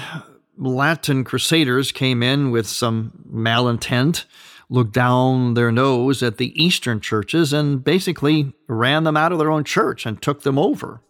Latin 0.58 1.22
crusaders 1.22 1.92
came 1.92 2.24
in 2.24 2.50
with 2.50 2.66
some 2.66 3.12
malintent, 3.32 4.24
looked 4.68 4.92
down 4.92 5.54
their 5.54 5.70
nose 5.70 6.24
at 6.24 6.38
the 6.38 6.60
Eastern 6.60 7.00
churches, 7.00 7.52
and 7.52 7.84
basically 7.84 8.52
ran 8.66 9.04
them 9.04 9.16
out 9.16 9.30
of 9.30 9.38
their 9.38 9.52
own 9.52 9.62
church 9.62 10.06
and 10.06 10.20
took 10.20 10.42
them 10.42 10.58
over 10.58 11.02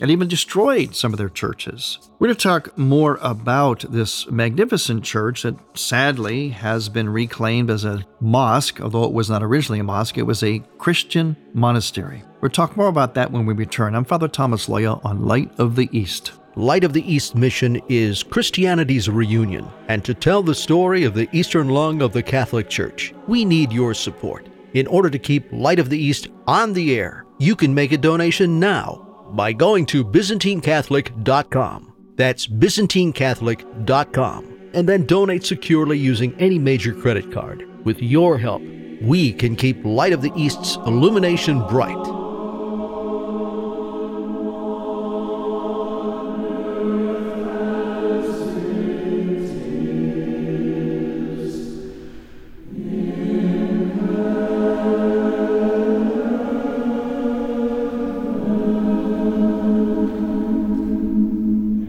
and 0.00 0.10
even 0.10 0.28
destroyed 0.28 0.94
some 0.94 1.12
of 1.12 1.18
their 1.18 1.28
churches. 1.28 1.98
We're 2.18 2.28
going 2.28 2.36
to 2.36 2.42
talk 2.42 2.76
more 2.76 3.18
about 3.22 3.84
this 3.90 4.28
magnificent 4.30 5.04
church 5.04 5.42
that 5.42 5.56
sadly 5.78 6.48
has 6.50 6.88
been 6.88 7.08
reclaimed 7.08 7.70
as 7.70 7.84
a 7.84 8.04
mosque, 8.20 8.80
although 8.80 9.04
it 9.04 9.12
was 9.12 9.30
not 9.30 9.42
originally 9.42 9.80
a 9.80 9.84
mosque, 9.84 10.18
it 10.18 10.22
was 10.22 10.42
a 10.42 10.60
Christian 10.78 11.36
monastery. 11.52 12.22
We'll 12.40 12.50
talk 12.50 12.76
more 12.76 12.88
about 12.88 13.14
that 13.14 13.30
when 13.30 13.46
we 13.46 13.54
return. 13.54 13.94
I'm 13.94 14.04
Father 14.04 14.28
Thomas 14.28 14.66
Loya 14.66 15.04
on 15.04 15.24
Light 15.24 15.50
of 15.58 15.76
the 15.76 15.88
East. 15.92 16.32
Light 16.56 16.84
of 16.84 16.92
the 16.92 17.12
East 17.12 17.34
mission 17.34 17.80
is 17.88 18.22
Christianity's 18.22 19.08
reunion, 19.08 19.68
and 19.88 20.04
to 20.04 20.14
tell 20.14 20.42
the 20.42 20.54
story 20.54 21.02
of 21.02 21.14
the 21.14 21.28
Eastern 21.32 21.68
lung 21.68 22.00
of 22.00 22.12
the 22.12 22.22
Catholic 22.22 22.68
Church, 22.68 23.12
we 23.26 23.44
need 23.44 23.72
your 23.72 23.92
support. 23.92 24.48
In 24.74 24.86
order 24.86 25.10
to 25.10 25.18
keep 25.18 25.52
Light 25.52 25.78
of 25.80 25.90
the 25.90 25.98
East 25.98 26.28
on 26.46 26.72
the 26.72 26.96
air, 26.96 27.24
you 27.38 27.56
can 27.56 27.74
make 27.74 27.90
a 27.90 27.98
donation 27.98 28.60
now 28.60 29.03
by 29.36 29.52
going 29.52 29.86
to 29.86 30.04
ByzantineCatholic.com. 30.04 31.92
That's 32.16 32.46
ByzantineCatholic.com. 32.46 34.70
And 34.72 34.88
then 34.88 35.04
donate 35.06 35.44
securely 35.44 35.98
using 35.98 36.34
any 36.40 36.58
major 36.58 36.94
credit 36.94 37.30
card. 37.32 37.68
With 37.84 38.02
your 38.02 38.38
help, 38.38 38.62
we 39.02 39.32
can 39.32 39.56
keep 39.56 39.84
Light 39.84 40.12
of 40.12 40.22
the 40.22 40.32
East's 40.36 40.76
illumination 40.76 41.66
bright. 41.68 42.23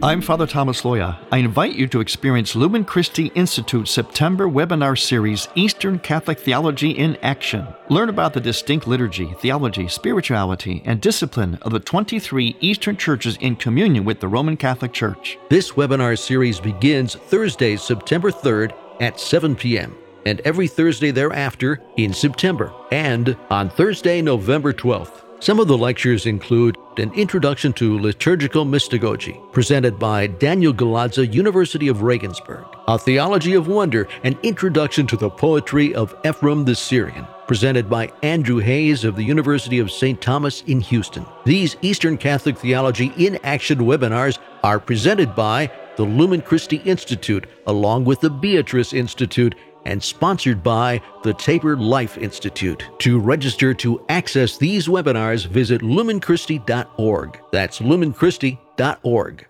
I'm 0.05 0.21
Father 0.21 0.45
Thomas 0.45 0.83
Loya. 0.83 1.17
I 1.31 1.39
invite 1.39 1.73
you 1.73 1.87
to 1.87 1.99
experience 1.99 2.55
Lumen 2.55 2.85
Christi 2.85 3.31
Institute 3.33 3.87
September 3.87 4.47
webinar 4.47 4.95
series 4.95 5.47
Eastern 5.55 5.97
Catholic 5.97 6.39
Theology 6.39 6.91
in 6.91 7.15
Action. 7.23 7.67
Learn 7.89 8.09
about 8.09 8.35
the 8.35 8.39
distinct 8.39 8.85
liturgy, 8.85 9.33
theology, 9.39 9.87
spirituality, 9.87 10.83
and 10.85 11.01
discipline 11.01 11.57
of 11.63 11.71
the 11.71 11.79
23 11.79 12.55
Eastern 12.59 12.95
churches 12.97 13.35
in 13.37 13.55
communion 13.55 14.05
with 14.05 14.19
the 14.19 14.27
Roman 14.27 14.57
Catholic 14.57 14.93
Church. 14.93 15.39
This 15.49 15.71
webinar 15.71 16.19
series 16.19 16.59
begins 16.59 17.15
Thursday, 17.15 17.75
September 17.75 18.29
3rd 18.29 18.75
at 19.01 19.19
7 19.19 19.55
p.m. 19.55 19.97
and 20.27 20.39
every 20.41 20.67
Thursday 20.67 21.09
thereafter 21.09 21.81
in 21.97 22.13
September 22.13 22.71
and 22.91 23.35
on 23.49 23.71
Thursday, 23.71 24.21
November 24.21 24.71
12th. 24.71 25.24
Some 25.45 25.59
of 25.59 25.67
the 25.67 25.77
lectures 25.77 26.25
include 26.25 26.75
an 26.97 27.13
introduction 27.13 27.71
to 27.73 27.99
liturgical 27.99 28.65
mystagogy, 28.65 29.39
presented 29.51 29.99
by 29.99 30.25
Daniel 30.25 30.73
Galadza, 30.73 31.31
University 31.31 31.87
of 31.87 32.01
Regensburg, 32.01 32.65
a 32.87 32.97
theology 32.97 33.53
of 33.53 33.67
wonder, 33.67 34.07
an 34.23 34.39
introduction 34.41 35.05
to 35.05 35.15
the 35.15 35.29
poetry 35.29 35.93
of 35.93 36.15
Ephraim 36.25 36.65
the 36.65 36.73
Syrian, 36.73 37.27
presented 37.45 37.87
by 37.87 38.11
Andrew 38.23 38.57
Hayes 38.57 39.03
of 39.03 39.15
the 39.15 39.23
University 39.23 39.77
of 39.77 39.91
St. 39.91 40.19
Thomas 40.19 40.63
in 40.63 40.81
Houston. 40.81 41.27
These 41.45 41.77
Eastern 41.83 42.17
Catholic 42.17 42.57
Theology 42.57 43.13
in 43.15 43.37
Action 43.43 43.81
webinars 43.81 44.39
are 44.63 44.79
presented 44.79 45.35
by 45.35 45.71
the 45.95 46.05
Lumen 46.05 46.41
Christi 46.41 46.77
Institute, 46.77 47.45
along 47.67 48.05
with 48.05 48.19
the 48.19 48.31
Beatrice 48.31 48.93
Institute 48.93 49.53
and 49.85 50.01
sponsored 50.01 50.63
by 50.63 51.01
the 51.23 51.33
Tabor 51.33 51.77
Life 51.77 52.17
Institute. 52.17 52.83
To 52.99 53.19
register 53.19 53.73
to 53.75 54.03
access 54.09 54.57
these 54.57 54.87
webinars, 54.87 55.45
visit 55.45 55.81
lumenchristi.org. 55.81 57.39
That's 57.51 57.79
lumenchristi.org. 57.79 59.45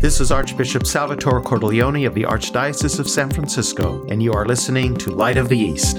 This 0.00 0.20
is 0.20 0.30
Archbishop 0.30 0.86
Salvatore 0.86 1.42
Cordileone 1.42 2.06
of 2.06 2.14
the 2.14 2.24
Archdiocese 2.24 3.00
of 3.00 3.08
San 3.08 3.30
Francisco, 3.30 4.06
and 4.08 4.22
you 4.22 4.32
are 4.32 4.46
listening 4.46 4.96
to 4.98 5.10
Light 5.10 5.36
of 5.36 5.48
the 5.48 5.58
East. 5.58 5.98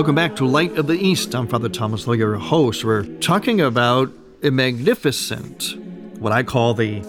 Welcome 0.00 0.14
back 0.14 0.34
to 0.36 0.46
Light 0.46 0.78
of 0.78 0.86
the 0.86 0.94
East. 0.94 1.34
I'm 1.34 1.46
Father 1.46 1.68
Thomas 1.68 2.06
Loya, 2.06 2.16
your 2.16 2.36
host. 2.36 2.86
We're 2.86 3.04
talking 3.18 3.60
about 3.60 4.10
a 4.42 4.50
magnificent, 4.50 5.76
what 6.18 6.32
I 6.32 6.42
call 6.42 6.72
the 6.72 7.00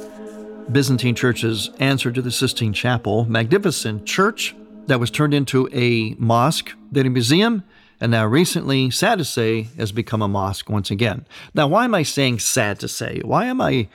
Byzantine 0.69 1.15
Church's 1.15 1.69
answer 1.79 2.12
to 2.12 2.21
the 2.21 2.33
Sistine 2.33 2.74
Chapel, 2.74 3.24
magnificent 3.24 4.05
church 4.05 4.53
that 4.88 5.00
was 5.00 5.10
turned 5.10 5.33
into 5.33 5.69
a 5.71 6.15
mosque, 6.19 6.74
then 6.91 7.05
a 7.05 7.10
museum, 7.10 7.63
and 8.01 8.12
now 8.12 8.25
recently, 8.25 8.91
sad 8.91 9.19
to 9.19 9.25
say, 9.25 9.69
has 9.77 9.93
become 9.93 10.21
a 10.21 10.27
mosque 10.27 10.69
once 10.69 10.91
again. 10.91 11.25
Now, 11.53 11.69
why 11.69 11.86
am 11.86 11.95
I 11.95 12.03
saying 12.03 12.39
sad 12.39 12.77
to 12.81 12.89
say? 12.89 13.21
Why 13.24 13.45
am 13.45 13.62
I 13.62 13.88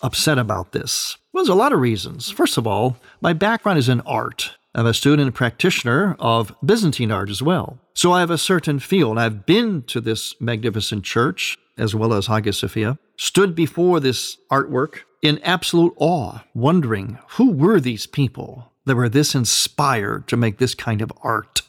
upset 0.00 0.38
about 0.38 0.70
this? 0.70 1.18
Well, 1.32 1.42
there's 1.42 1.52
a 1.52 1.58
lot 1.58 1.72
of 1.72 1.80
reasons. 1.80 2.30
First 2.30 2.56
of 2.56 2.68
all, 2.68 2.98
my 3.20 3.32
background 3.32 3.80
is 3.80 3.88
in 3.88 4.00
art. 4.02 4.52
I'm 4.76 4.86
a 4.86 4.94
student 4.94 5.26
and 5.26 5.34
practitioner 5.34 6.16
of 6.18 6.52
Byzantine 6.64 7.12
art 7.12 7.30
as 7.30 7.40
well. 7.40 7.78
So 7.94 8.10
I 8.10 8.20
have 8.20 8.30
a 8.30 8.38
certain 8.38 8.80
feel, 8.80 9.16
I've 9.16 9.46
been 9.46 9.82
to 9.84 10.00
this 10.00 10.34
magnificent 10.40 11.04
church, 11.04 11.56
as 11.78 11.94
well 11.94 12.12
as 12.12 12.26
Hagia 12.26 12.52
Sophia, 12.52 12.98
stood 13.16 13.54
before 13.54 14.00
this 14.00 14.36
artwork 14.50 15.00
in 15.22 15.38
absolute 15.44 15.94
awe, 15.96 16.40
wondering 16.54 17.18
who 17.30 17.52
were 17.52 17.78
these 17.78 18.06
people 18.06 18.72
that 18.84 18.96
were 18.96 19.08
this 19.08 19.34
inspired 19.34 20.26
to 20.28 20.36
make 20.36 20.58
this 20.58 20.74
kind 20.74 21.00
of 21.00 21.12
art? 21.22 21.62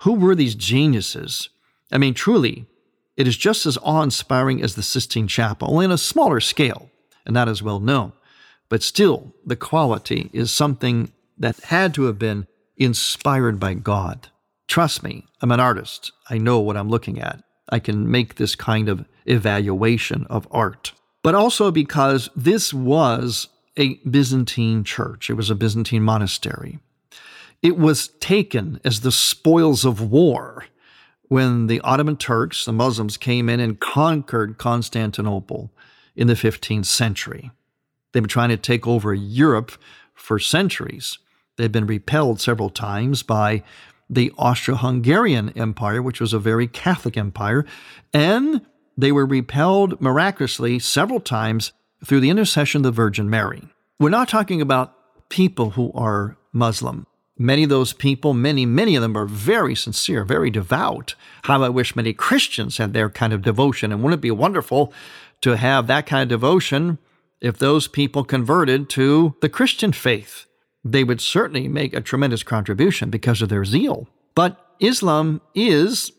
Who 0.00 0.14
were 0.14 0.34
these 0.34 0.56
geniuses? 0.56 1.48
I 1.92 1.98
mean, 1.98 2.14
truly, 2.14 2.66
it 3.16 3.28
is 3.28 3.36
just 3.36 3.64
as 3.64 3.78
awe 3.80 4.02
inspiring 4.02 4.60
as 4.60 4.74
the 4.74 4.82
Sistine 4.82 5.28
Chapel, 5.28 5.70
only 5.70 5.86
on 5.86 5.92
a 5.92 5.98
smaller 5.98 6.40
scale 6.40 6.90
and 7.24 7.32
not 7.32 7.48
as 7.48 7.62
well 7.62 7.78
known. 7.78 8.12
But 8.68 8.82
still, 8.82 9.34
the 9.46 9.56
quality 9.56 10.30
is 10.32 10.50
something 10.50 11.12
that 11.38 11.58
had 11.64 11.94
to 11.94 12.04
have 12.04 12.18
been 12.18 12.46
inspired 12.76 13.60
by 13.60 13.74
God. 13.74 14.28
Trust 14.68 15.02
me, 15.02 15.26
I'm 15.40 15.52
an 15.52 15.60
artist. 15.60 16.12
I 16.30 16.38
know 16.38 16.60
what 16.60 16.76
I'm 16.76 16.88
looking 16.88 17.20
at. 17.20 17.42
I 17.68 17.78
can 17.78 18.10
make 18.10 18.34
this 18.34 18.54
kind 18.54 18.88
of 18.88 19.04
evaluation 19.26 20.26
of 20.28 20.48
art. 20.50 20.92
But 21.22 21.34
also 21.34 21.70
because 21.70 22.28
this 22.36 22.74
was 22.74 23.48
a 23.76 23.94
Byzantine 24.08 24.84
church, 24.84 25.30
it 25.30 25.34
was 25.34 25.50
a 25.50 25.54
Byzantine 25.54 26.02
monastery. 26.02 26.78
It 27.62 27.78
was 27.78 28.08
taken 28.20 28.80
as 28.84 29.00
the 29.00 29.12
spoils 29.12 29.84
of 29.84 30.00
war 30.00 30.66
when 31.28 31.66
the 31.66 31.80
Ottoman 31.80 32.16
Turks, 32.16 32.64
the 32.66 32.72
Muslims, 32.72 33.16
came 33.16 33.48
in 33.48 33.58
and 33.58 33.80
conquered 33.80 34.58
Constantinople 34.58 35.72
in 36.14 36.26
the 36.26 36.34
15th 36.34 36.84
century. 36.84 37.50
They've 38.12 38.22
been 38.22 38.28
trying 38.28 38.50
to 38.50 38.56
take 38.56 38.86
over 38.86 39.14
Europe 39.14 39.72
for 40.14 40.38
centuries. 40.38 41.18
They've 41.56 41.70
been 41.70 41.86
repelled 41.86 42.40
several 42.40 42.70
times 42.70 43.22
by 43.22 43.62
the 44.10 44.32
Austro 44.36 44.74
Hungarian 44.74 45.50
Empire, 45.56 46.02
which 46.02 46.20
was 46.20 46.32
a 46.32 46.38
very 46.38 46.66
Catholic 46.66 47.16
empire, 47.16 47.64
and 48.12 48.60
they 48.96 49.12
were 49.12 49.26
repelled 49.26 50.00
miraculously 50.00 50.78
several 50.78 51.20
times 51.20 51.72
through 52.04 52.20
the 52.20 52.30
intercession 52.30 52.80
of 52.80 52.82
the 52.84 52.90
Virgin 52.90 53.30
Mary. 53.30 53.62
We're 53.98 54.10
not 54.10 54.28
talking 54.28 54.60
about 54.60 54.94
people 55.30 55.70
who 55.70 55.92
are 55.94 56.36
Muslim. 56.52 57.06
Many 57.36 57.64
of 57.64 57.70
those 57.70 57.92
people, 57.92 58.32
many, 58.32 58.64
many 58.66 58.94
of 58.94 59.02
them 59.02 59.16
are 59.16 59.26
very 59.26 59.74
sincere, 59.74 60.24
very 60.24 60.50
devout. 60.50 61.14
How 61.44 61.62
I 61.62 61.68
wish 61.68 61.96
many 61.96 62.12
Christians 62.12 62.78
had 62.78 62.92
their 62.92 63.10
kind 63.10 63.32
of 63.32 63.42
devotion. 63.42 63.90
And 63.90 64.02
wouldn't 64.02 64.20
it 64.20 64.22
be 64.22 64.30
wonderful 64.30 64.92
to 65.40 65.56
have 65.56 65.88
that 65.88 66.06
kind 66.06 66.22
of 66.22 66.28
devotion 66.28 66.98
if 67.40 67.58
those 67.58 67.88
people 67.88 68.22
converted 68.22 68.88
to 68.90 69.34
the 69.40 69.48
Christian 69.48 69.92
faith? 69.92 70.46
They 70.84 71.04
would 71.04 71.20
certainly 71.20 71.66
make 71.68 71.94
a 71.94 72.00
tremendous 72.00 72.42
contribution 72.42 73.10
because 73.10 73.40
of 73.40 73.48
their 73.48 73.64
zeal. 73.64 74.06
But 74.34 74.60
Islam 74.80 75.40
is, 75.54 76.12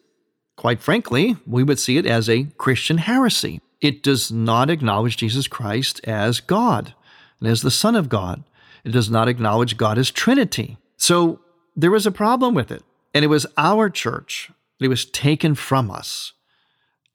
quite 0.55 0.81
frankly, 0.81 1.37
we 1.45 1.63
would 1.63 1.79
see 1.79 1.97
it 1.97 2.05
as 2.05 2.29
a 2.29 2.45
Christian 2.57 2.97
heresy. 2.97 3.61
It 3.81 4.01
does 4.01 4.31
not 4.31 4.69
acknowledge 4.69 5.17
Jesus 5.17 5.47
Christ 5.47 6.01
as 6.05 6.39
God 6.39 6.95
and 7.39 7.47
as 7.47 7.61
the 7.61 7.71
Son 7.71 7.95
of 7.95 8.09
God. 8.09 8.43
It 8.83 8.91
does 8.91 9.09
not 9.09 9.27
acknowledge 9.27 9.77
God 9.77 9.97
as 9.97 10.09
Trinity. 10.09 10.77
So 10.97 11.41
there 11.75 11.91
was 11.91 12.05
a 12.05 12.11
problem 12.11 12.55
with 12.55 12.71
it. 12.71 12.83
And 13.13 13.23
it 13.23 13.29
was 13.29 13.45
our 13.57 13.89
church. 13.89 14.51
That 14.79 14.85
it 14.85 14.89
was 14.89 15.05
taken 15.05 15.55
from 15.55 15.89
us. 15.91 16.33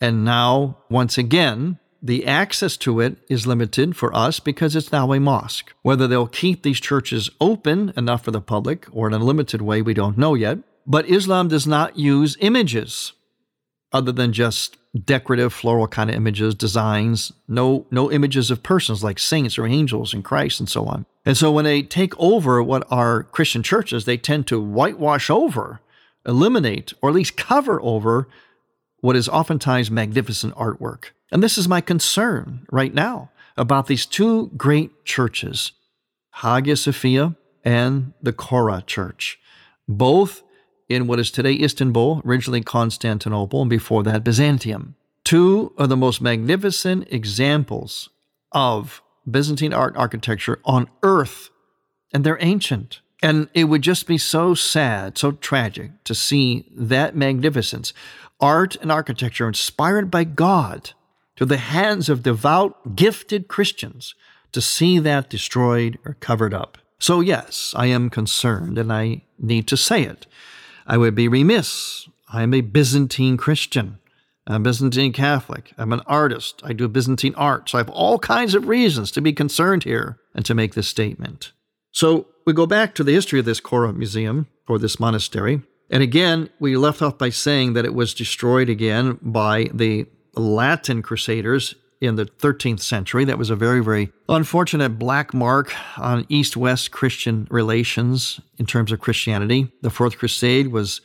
And 0.00 0.24
now, 0.24 0.78
once 0.88 1.18
again, 1.18 1.78
the 2.02 2.26
access 2.26 2.76
to 2.78 3.00
it 3.00 3.16
is 3.28 3.46
limited 3.46 3.96
for 3.96 4.14
us 4.14 4.40
because 4.40 4.74
it's 4.74 4.92
now 4.92 5.12
a 5.12 5.20
mosque. 5.20 5.72
Whether 5.82 6.06
they'll 6.06 6.26
keep 6.26 6.62
these 6.62 6.80
churches 6.80 7.30
open 7.40 7.92
enough 7.96 8.24
for 8.24 8.30
the 8.30 8.40
public 8.40 8.86
or 8.92 9.06
in 9.06 9.12
a 9.12 9.18
limited 9.18 9.60
way, 9.60 9.82
we 9.82 9.94
don't 9.94 10.18
know 10.18 10.34
yet. 10.34 10.58
But 10.86 11.08
Islam 11.08 11.48
does 11.48 11.66
not 11.66 11.98
use 11.98 12.36
images 12.40 13.12
other 13.92 14.12
than 14.12 14.32
just 14.32 14.76
decorative 15.04 15.52
floral 15.52 15.86
kind 15.86 16.10
of 16.10 16.16
images, 16.16 16.54
designs, 16.54 17.32
no 17.46 17.86
no 17.90 18.10
images 18.10 18.50
of 18.50 18.62
persons 18.62 19.04
like 19.04 19.18
saints 19.18 19.58
or 19.58 19.66
angels 19.66 20.12
and 20.12 20.24
Christ 20.24 20.58
and 20.58 20.68
so 20.68 20.86
on. 20.86 21.06
And 21.24 21.36
so 21.36 21.52
when 21.52 21.64
they 21.64 21.82
take 21.82 22.18
over 22.18 22.62
what 22.62 22.86
are 22.90 23.24
Christian 23.24 23.62
churches, 23.62 24.04
they 24.04 24.16
tend 24.16 24.46
to 24.48 24.60
whitewash 24.60 25.30
over, 25.30 25.80
eliminate, 26.26 26.92
or 27.02 27.10
at 27.10 27.14
least 27.14 27.36
cover 27.36 27.80
over 27.82 28.26
what 29.00 29.16
is 29.16 29.28
oftentimes 29.28 29.90
magnificent 29.90 30.54
artwork. 30.54 31.06
And 31.32 31.42
this 31.42 31.56
is 31.58 31.68
my 31.68 31.80
concern 31.80 32.66
right 32.70 32.92
now 32.92 33.30
about 33.56 33.86
these 33.86 34.06
two 34.06 34.48
great 34.56 35.04
churches, 35.04 35.72
Hagia 36.32 36.76
Sophia 36.76 37.36
and 37.64 38.12
the 38.22 38.32
Chora 38.32 38.84
Church, 38.86 39.38
both 39.88 40.42
in 40.88 41.06
what 41.06 41.20
is 41.20 41.30
today 41.30 41.54
Istanbul, 41.54 42.22
originally 42.24 42.62
Constantinople, 42.62 43.62
and 43.62 43.70
before 43.70 44.02
that 44.02 44.24
Byzantium. 44.24 44.96
Two 45.24 45.72
of 45.78 45.88
the 45.88 45.96
most 45.96 46.20
magnificent 46.20 47.06
examples 47.12 48.08
of 48.52 49.02
Byzantine 49.30 49.72
art 49.72 49.96
architecture 49.96 50.58
on 50.64 50.88
earth, 51.02 51.50
and 52.12 52.24
they're 52.24 52.38
ancient. 52.40 53.00
And 53.22 53.48
it 53.54 53.64
would 53.64 53.82
just 53.82 54.06
be 54.06 54.18
so 54.18 54.54
sad, 54.54 55.18
so 55.18 55.32
tragic 55.32 56.02
to 56.04 56.14
see 56.14 56.66
that 56.74 57.14
magnificence, 57.14 57.92
art 58.40 58.76
and 58.76 58.90
architecture 58.90 59.46
inspired 59.46 60.11
by 60.11 60.24
God 60.24 60.92
to 61.37 61.46
the 61.46 61.57
hands 61.57 62.09
of 62.09 62.22
devout, 62.22 62.96
gifted 62.96 63.48
Christians 63.48 64.14
to 64.53 64.61
see 64.61 64.98
that 64.98 65.31
destroyed 65.31 65.98
or 66.05 66.14
covered 66.20 66.53
up. 66.53 66.79
So, 66.98 67.20
yes, 67.20 67.72
I 67.76 67.87
am 67.87 68.11
concerned 68.11 68.76
and 68.76 68.92
I 68.92 69.22
need 69.38 69.66
to 69.68 69.76
say 69.76 70.03
it. 70.03 70.26
I 70.87 70.98
would 70.98 71.14
be 71.14 71.29
remiss. 71.29 72.09
I 72.33 72.42
am 72.42 72.53
a 72.53 72.61
Byzantine 72.61 73.37
Christian. 73.37 73.98
I'm 74.46 74.62
a 74.62 74.64
Byzantine 74.64 75.12
Catholic. 75.12 75.72
I'm 75.79 75.92
an 75.92 76.03
artist. 76.07 76.61
I 76.64 76.72
do 76.72 76.88
Byzantine 76.88 77.35
art. 77.37 77.70
So 77.70 77.79
I 77.79 77.81
have 77.81 77.90
all 77.90 78.18
kinds 78.18 78.55
of 78.55 78.68
reasons 78.68 79.11
to 79.12 79.20
be 79.20 79.33
concerned 79.33 79.85
here 79.85 80.18
and 80.35 80.44
to 80.44 80.55
make 80.55 80.74
this 80.74 80.88
statement. 80.88 81.53
So 81.92 82.26
we 82.44 82.53
go 82.53 82.66
back 82.66 82.94
to 82.96 83.05
the 83.05 83.12
history 83.12 83.38
of 83.38 83.44
this 83.44 83.61
Chora 83.61 83.94
Museum 83.96 84.48
or 84.68 84.79
this 84.79 85.00
monastery. 85.00 85.62
And 85.90 86.03
again, 86.03 86.50
we 86.61 86.76
left 86.76 87.03
off 87.03 87.18
by 87.18 87.31
saying 87.31 87.72
that 87.72 87.85
it 87.85 87.94
was 87.94 88.14
destroyed 88.14 88.68
again 88.68 89.18
by 89.20 89.68
the 89.74 90.07
Latin 90.35 91.03
Crusaders 91.03 91.74
in 92.00 92.14
the 92.14 92.24
13th 92.24 92.81
century. 92.81 93.24
That 93.24 93.38
was 93.38 93.50
a 93.50 93.57
very, 93.57 93.83
very 93.83 94.11
unfortunate 94.29 94.98
black 94.98 95.35
mark 95.35 95.74
on 95.98 96.26
East 96.29 96.57
West 96.57 96.92
Christian 96.92 97.46
relations 97.50 98.40
in 98.57 98.66
terms 98.66 98.92
of 98.92 99.00
Christianity. 99.00 99.70
The 99.83 99.90
Fourth 99.90 100.16
Crusade 100.16 100.68
was 100.68 101.00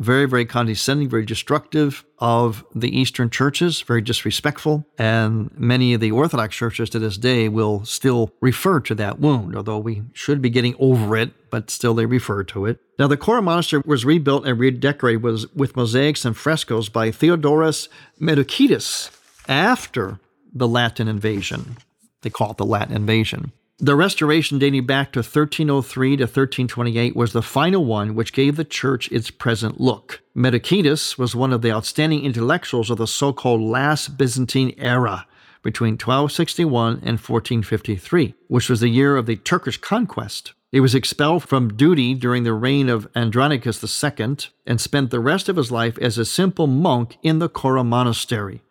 very, 0.00 0.26
very 0.26 0.46
condescending, 0.46 1.08
very 1.08 1.26
destructive 1.26 2.04
of 2.18 2.64
the 2.74 2.98
Eastern 2.98 3.28
churches, 3.28 3.82
very 3.82 4.00
disrespectful. 4.00 4.86
And 4.98 5.50
many 5.56 5.92
of 5.94 6.00
the 6.00 6.10
Orthodox 6.10 6.56
churches 6.56 6.88
to 6.90 6.98
this 6.98 7.18
day 7.18 7.48
will 7.48 7.84
still 7.84 8.32
refer 8.40 8.80
to 8.80 8.94
that 8.96 9.20
wound, 9.20 9.54
although 9.54 9.78
we 9.78 10.02
should 10.14 10.40
be 10.40 10.50
getting 10.50 10.74
over 10.78 11.16
it, 11.16 11.50
but 11.50 11.70
still 11.70 11.94
they 11.94 12.06
refer 12.06 12.42
to 12.44 12.64
it. 12.66 12.80
Now, 12.98 13.06
the 13.06 13.16
Chora 13.18 13.44
Monastery 13.44 13.82
was 13.84 14.04
rebuilt 14.04 14.46
and 14.46 14.58
redecorated 14.58 15.22
with, 15.22 15.76
mosaics 15.76 16.24
and 16.24 16.36
frescoes 16.36 16.88
by 16.88 17.10
Theodorus 17.10 17.88
Metochites 18.20 19.10
after 19.48 20.18
the 20.52 20.66
Latin 20.66 21.08
invasion. 21.08 21.76
They 22.22 22.30
call 22.30 22.52
it 22.52 22.56
the 22.56 22.66
Latin 22.66 22.96
invasion. 22.96 23.52
The 23.82 23.96
restoration 23.96 24.58
dating 24.58 24.84
back 24.84 25.10
to 25.12 25.20
1303 25.20 26.18
to 26.18 26.24
1328 26.24 27.16
was 27.16 27.32
the 27.32 27.40
final 27.40 27.82
one 27.82 28.14
which 28.14 28.34
gave 28.34 28.56
the 28.56 28.64
church 28.64 29.10
its 29.10 29.30
present 29.30 29.80
look. 29.80 30.20
Metochites 30.36 31.16
was 31.16 31.34
one 31.34 31.50
of 31.50 31.62
the 31.62 31.72
outstanding 31.72 32.22
intellectuals 32.22 32.90
of 32.90 32.98
the 32.98 33.06
so 33.06 33.32
called 33.32 33.62
last 33.62 34.18
Byzantine 34.18 34.74
era, 34.76 35.26
between 35.62 35.94
1261 35.94 36.96
and 36.96 37.18
1453, 37.18 38.34
which 38.48 38.68
was 38.68 38.80
the 38.80 38.88
year 38.88 39.16
of 39.16 39.24
the 39.24 39.36
Turkish 39.36 39.78
conquest. 39.78 40.52
He 40.70 40.78
was 40.78 40.94
expelled 40.94 41.44
from 41.44 41.74
duty 41.74 42.12
during 42.12 42.44
the 42.44 42.52
reign 42.52 42.90
of 42.90 43.08
Andronicus 43.16 43.82
II 43.82 44.36
and 44.66 44.78
spent 44.78 45.10
the 45.10 45.20
rest 45.20 45.48
of 45.48 45.56
his 45.56 45.72
life 45.72 45.96
as 45.98 46.18
a 46.18 46.26
simple 46.26 46.66
monk 46.66 47.16
in 47.22 47.38
the 47.38 47.48
Chora 47.48 47.84
monastery. 47.84 48.62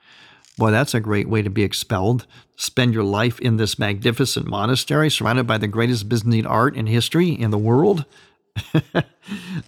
Boy, 0.59 0.71
that's 0.71 0.93
a 0.93 0.99
great 0.99 1.29
way 1.29 1.41
to 1.41 1.49
be 1.49 1.63
expelled. 1.63 2.27
Spend 2.57 2.93
your 2.93 3.05
life 3.05 3.39
in 3.39 3.55
this 3.55 3.79
magnificent 3.79 4.45
monastery 4.45 5.09
surrounded 5.09 5.47
by 5.47 5.57
the 5.57 5.69
greatest 5.69 6.09
Byzantine 6.09 6.45
art 6.45 6.75
and 6.75 6.89
history 6.89 7.29
in 7.29 7.49
the 7.49 7.57
world. 7.57 8.03
that, 8.73 9.05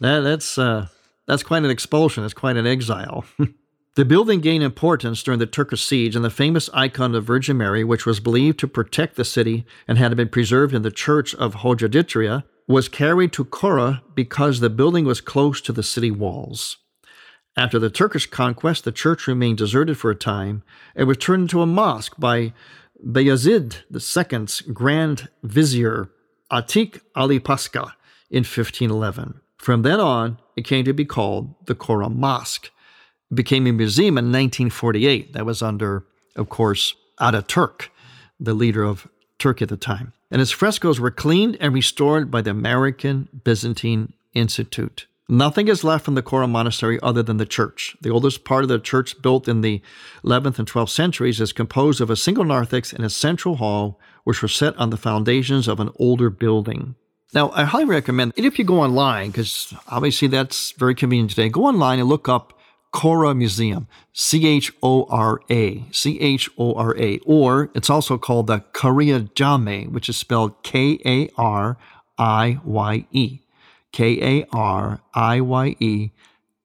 that's, 0.01 0.57
uh, 0.57 0.87
that's 1.27 1.43
quite 1.43 1.63
an 1.63 1.69
expulsion. 1.69 2.23
That's 2.23 2.33
quite 2.33 2.57
an 2.57 2.67
exile. 2.67 3.23
the 3.95 4.03
building 4.03 4.41
gained 4.41 4.65
importance 4.65 5.23
during 5.23 5.39
the 5.39 5.45
Turkish 5.45 5.85
siege, 5.85 6.13
and 6.13 6.25
the 6.25 6.29
famous 6.29 6.69
icon 6.73 7.15
of 7.15 7.23
Virgin 7.23 7.55
Mary, 7.55 7.85
which 7.85 8.05
was 8.05 8.19
believed 8.19 8.59
to 8.59 8.67
protect 8.67 9.15
the 9.15 9.23
city 9.23 9.65
and 9.87 9.97
had 9.97 10.13
been 10.17 10.27
preserved 10.27 10.73
in 10.73 10.81
the 10.81 10.91
church 10.91 11.33
of 11.35 11.55
Hodegetria, 11.55 12.43
was 12.67 12.89
carried 12.89 13.31
to 13.31 13.45
Chora 13.45 14.01
because 14.13 14.59
the 14.59 14.69
building 14.69 15.05
was 15.05 15.21
close 15.21 15.61
to 15.61 15.71
the 15.71 15.83
city 15.83 16.11
walls. 16.11 16.75
After 17.57 17.79
the 17.79 17.89
Turkish 17.89 18.27
conquest, 18.27 18.85
the 18.85 18.91
church 18.91 19.27
remained 19.27 19.57
deserted 19.57 19.97
for 19.97 20.09
a 20.09 20.15
time 20.15 20.63
and 20.95 21.07
was 21.07 21.17
turned 21.17 21.43
into 21.43 21.61
a 21.61 21.65
mosque 21.65 22.13
by 22.17 22.53
Bayezid 23.05 23.83
II's 23.91 24.61
Grand 24.61 25.27
Vizier 25.43 26.09
Atik 26.51 27.01
Ali 27.15 27.39
Pasha 27.39 27.95
in 28.29 28.43
1511. 28.43 29.41
From 29.57 29.81
then 29.81 29.99
on, 29.99 30.39
it 30.55 30.65
came 30.65 30.85
to 30.85 30.93
be 30.93 31.05
called 31.05 31.53
the 31.65 31.75
Chora 31.75 32.13
Mosque. 32.13 32.71
It 33.29 33.35
became 33.35 33.67
a 33.67 33.71
museum 33.71 34.17
in 34.17 34.25
1948. 34.25 35.33
That 35.33 35.45
was 35.45 35.61
under, 35.61 36.05
of 36.35 36.49
course, 36.49 36.95
Ataturk, 37.19 37.89
the 38.39 38.53
leader 38.53 38.83
of 38.83 39.07
Turkey 39.39 39.63
at 39.63 39.69
the 39.69 39.77
time. 39.77 40.13
And 40.29 40.41
its 40.41 40.51
frescoes 40.51 40.99
were 40.99 41.11
cleaned 41.11 41.57
and 41.59 41.73
restored 41.73 42.31
by 42.31 42.41
the 42.41 42.51
American 42.51 43.27
Byzantine 43.43 44.13
Institute. 44.33 45.05
Nothing 45.31 45.69
is 45.69 45.85
left 45.85 46.03
from 46.03 46.15
the 46.15 46.21
Chora 46.21 46.49
Monastery 46.49 46.99
other 47.01 47.23
than 47.23 47.37
the 47.37 47.45
church. 47.45 47.95
The 48.01 48.09
oldest 48.09 48.43
part 48.43 48.63
of 48.63 48.67
the 48.67 48.77
church, 48.79 49.21
built 49.21 49.47
in 49.47 49.61
the 49.61 49.81
11th 50.25 50.59
and 50.59 50.69
12th 50.69 50.89
centuries, 50.89 51.39
is 51.39 51.53
composed 51.53 52.01
of 52.01 52.09
a 52.09 52.17
single 52.17 52.43
narthex 52.43 52.91
and 52.91 53.05
a 53.05 53.09
central 53.09 53.55
hall, 53.55 53.97
which 54.25 54.41
were 54.41 54.49
set 54.49 54.75
on 54.75 54.89
the 54.89 54.97
foundations 54.97 55.69
of 55.69 55.79
an 55.79 55.89
older 55.95 56.29
building. 56.29 56.95
Now, 57.33 57.51
I 57.51 57.63
highly 57.63 57.85
recommend 57.85 58.33
if 58.35 58.59
you 58.59 58.65
go 58.65 58.81
online, 58.81 59.31
because 59.31 59.73
obviously 59.87 60.27
that's 60.27 60.71
very 60.71 60.95
convenient 60.95 61.29
today, 61.29 61.47
go 61.47 61.63
online 61.63 61.99
and 61.99 62.09
look 62.09 62.27
up 62.27 62.59
Chora 62.93 63.33
Museum, 63.33 63.87
C 64.11 64.45
H 64.45 64.73
O 64.83 65.05
R 65.09 65.39
A, 65.49 65.85
C 65.93 66.19
H 66.19 66.49
O 66.57 66.73
R 66.73 66.93
A, 66.97 67.19
or 67.19 67.71
it's 67.73 67.89
also 67.89 68.17
called 68.17 68.47
the 68.47 68.65
Kariye 68.73 69.31
Djami, 69.31 69.89
which 69.89 70.09
is 70.09 70.17
spelled 70.17 70.61
K 70.61 70.99
A 71.05 71.29
R 71.37 71.77
I 72.17 72.59
Y 72.65 73.05
E. 73.13 73.39
K 73.91 74.39
A 74.41 74.47
R 74.53 75.01
I 75.13 75.41
Y 75.41 75.75
E 75.79 76.11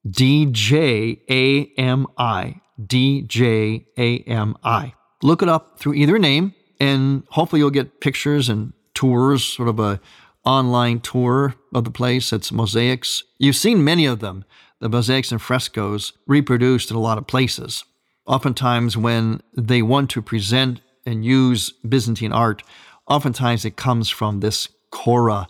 D 0.08 0.46
J 0.46 1.20
A 1.28 1.66
M 1.78 2.06
I. 2.16 2.60
D 2.84 3.22
J 3.22 3.86
A 3.96 4.18
M 4.20 4.56
I. 4.62 4.94
Look 5.22 5.42
it 5.42 5.48
up 5.48 5.78
through 5.78 5.94
either 5.94 6.18
name, 6.18 6.54
and 6.78 7.22
hopefully 7.30 7.60
you'll 7.60 7.70
get 7.70 8.00
pictures 8.00 8.48
and 8.48 8.72
tours, 8.94 9.44
sort 9.44 9.68
of 9.68 9.80
a 9.80 10.00
online 10.44 11.00
tour 11.00 11.54
of 11.74 11.84
the 11.84 11.90
place. 11.90 12.32
It's 12.32 12.52
mosaics. 12.52 13.24
You've 13.38 13.56
seen 13.56 13.82
many 13.82 14.06
of 14.06 14.20
them, 14.20 14.44
the 14.80 14.88
mosaics 14.88 15.32
and 15.32 15.40
frescoes 15.40 16.12
reproduced 16.26 16.90
in 16.90 16.96
a 16.96 17.00
lot 17.00 17.18
of 17.18 17.26
places. 17.26 17.84
Oftentimes, 18.26 18.96
when 18.96 19.40
they 19.56 19.82
want 19.82 20.10
to 20.10 20.22
present 20.22 20.80
and 21.04 21.24
use 21.24 21.70
Byzantine 21.70 22.32
art, 22.32 22.62
oftentimes 23.08 23.64
it 23.64 23.76
comes 23.76 24.10
from 24.10 24.40
this 24.40 24.68
Chora 24.92 25.46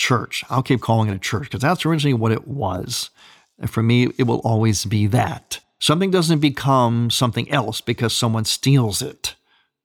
church. 0.00 0.42
I'll 0.50 0.62
keep 0.62 0.80
calling 0.80 1.08
it 1.08 1.14
a 1.14 1.18
church 1.18 1.44
because 1.44 1.60
that's 1.60 1.86
originally 1.86 2.14
what 2.14 2.32
it 2.32 2.48
was. 2.48 3.10
And 3.58 3.70
for 3.70 3.82
me, 3.82 4.08
it 4.18 4.24
will 4.24 4.40
always 4.40 4.84
be 4.86 5.06
that. 5.08 5.60
Something 5.78 6.10
doesn't 6.10 6.40
become 6.40 7.10
something 7.10 7.50
else 7.50 7.80
because 7.80 8.16
someone 8.16 8.46
steals 8.46 9.02
it 9.02 9.34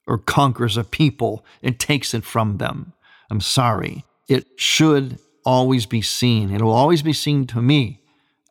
or 0.08 0.18
conquers 0.18 0.78
a 0.78 0.84
people 0.84 1.46
and 1.62 1.78
takes 1.78 2.14
it 2.14 2.24
from 2.24 2.58
them. 2.58 2.94
I'm 3.30 3.42
sorry. 3.42 4.06
It 4.28 4.48
should 4.56 5.20
always 5.46 5.86
be 5.86 6.02
seen. 6.02 6.52
It 6.52 6.62
will 6.62 6.72
always 6.72 7.02
be 7.02 7.14
seen 7.14 7.46
to 7.48 7.62
me 7.62 8.02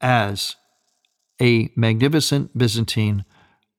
as 0.00 0.56
a 1.40 1.70
magnificent 1.74 2.56
Byzantine 2.56 3.24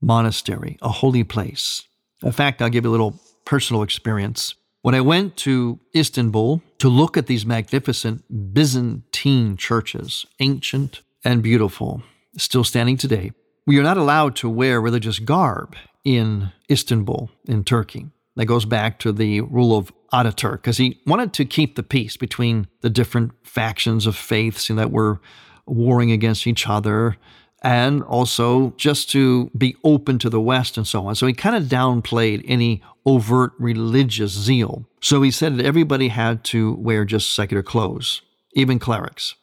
monastery, 0.02 0.78
a 0.82 0.90
holy 0.90 1.24
place. 1.24 1.84
In 2.24 2.32
fact, 2.32 2.62
I'll 2.62 2.70
give 2.70 2.84
you 2.84 2.90
a 2.90 2.92
little 2.92 3.20
personal 3.46 3.84
experience. 3.84 4.56
When 4.86 4.94
I 4.94 5.02
went 5.02 5.36
to 5.38 5.80
Istanbul 5.96 6.62
to 6.78 6.90
look 6.90 7.18
at 7.18 7.26
these 7.26 7.44
magnificent 7.44 8.24
Byzantine 8.54 9.58
churches, 9.58 10.28
ancient 10.40 11.02
and 11.24 11.42
beautiful, 11.42 12.04
still 12.38 12.64
standing 12.64 12.96
today, 12.96 13.32
we 13.66 13.80
are 13.80 13.84
not 13.84 13.98
allowed 13.98 14.36
to 14.36 14.48
wear 14.48 14.80
religious 14.80 15.18
garb 15.18 15.76
in 16.04 16.52
Istanbul, 16.70 17.32
in 17.46 17.64
Turkey. 17.64 18.12
That 18.36 18.46
goes 18.46 18.66
back 18.66 19.00
to 19.00 19.12
the 19.12 19.42
rule 19.42 19.76
of 19.76 19.92
Ataturk, 20.14 20.58
because 20.58 20.78
he 20.78 21.02
wanted 21.08 21.34
to 21.34 21.46
keep 21.46 21.76
the 21.76 21.82
peace 21.82 22.16
between 22.16 22.68
the 22.82 22.92
different 22.92 23.32
factions 23.42 24.06
of 24.06 24.16
faiths 24.16 24.68
that 24.68 24.92
were 24.92 25.20
warring 25.66 26.12
against 26.12 26.46
each 26.46 26.70
other 26.70 27.18
and 27.66 28.04
also 28.04 28.76
just 28.78 29.10
to 29.10 29.50
be 29.58 29.76
open 29.84 30.20
to 30.20 30.30
the 30.30 30.40
West 30.40 30.78
and 30.78 30.86
so 30.86 31.08
on. 31.08 31.16
So 31.16 31.26
he 31.26 31.34
kind 31.34 31.56
of 31.56 31.64
downplayed 31.64 32.46
any 32.48 32.84
overt 33.08 33.54
religious 33.58 34.32
zeal. 34.32 34.86
So 35.02 35.24
he 35.24 35.32
said 35.32 35.58
that 35.58 35.66
everybody 35.66 36.10
had 36.10 36.44
to 36.46 36.76
wear 36.76 37.06
just 37.06 37.34
secular 37.34 37.64
clothes, 37.64 38.22
even 38.54 38.78
clerics. 38.78 39.34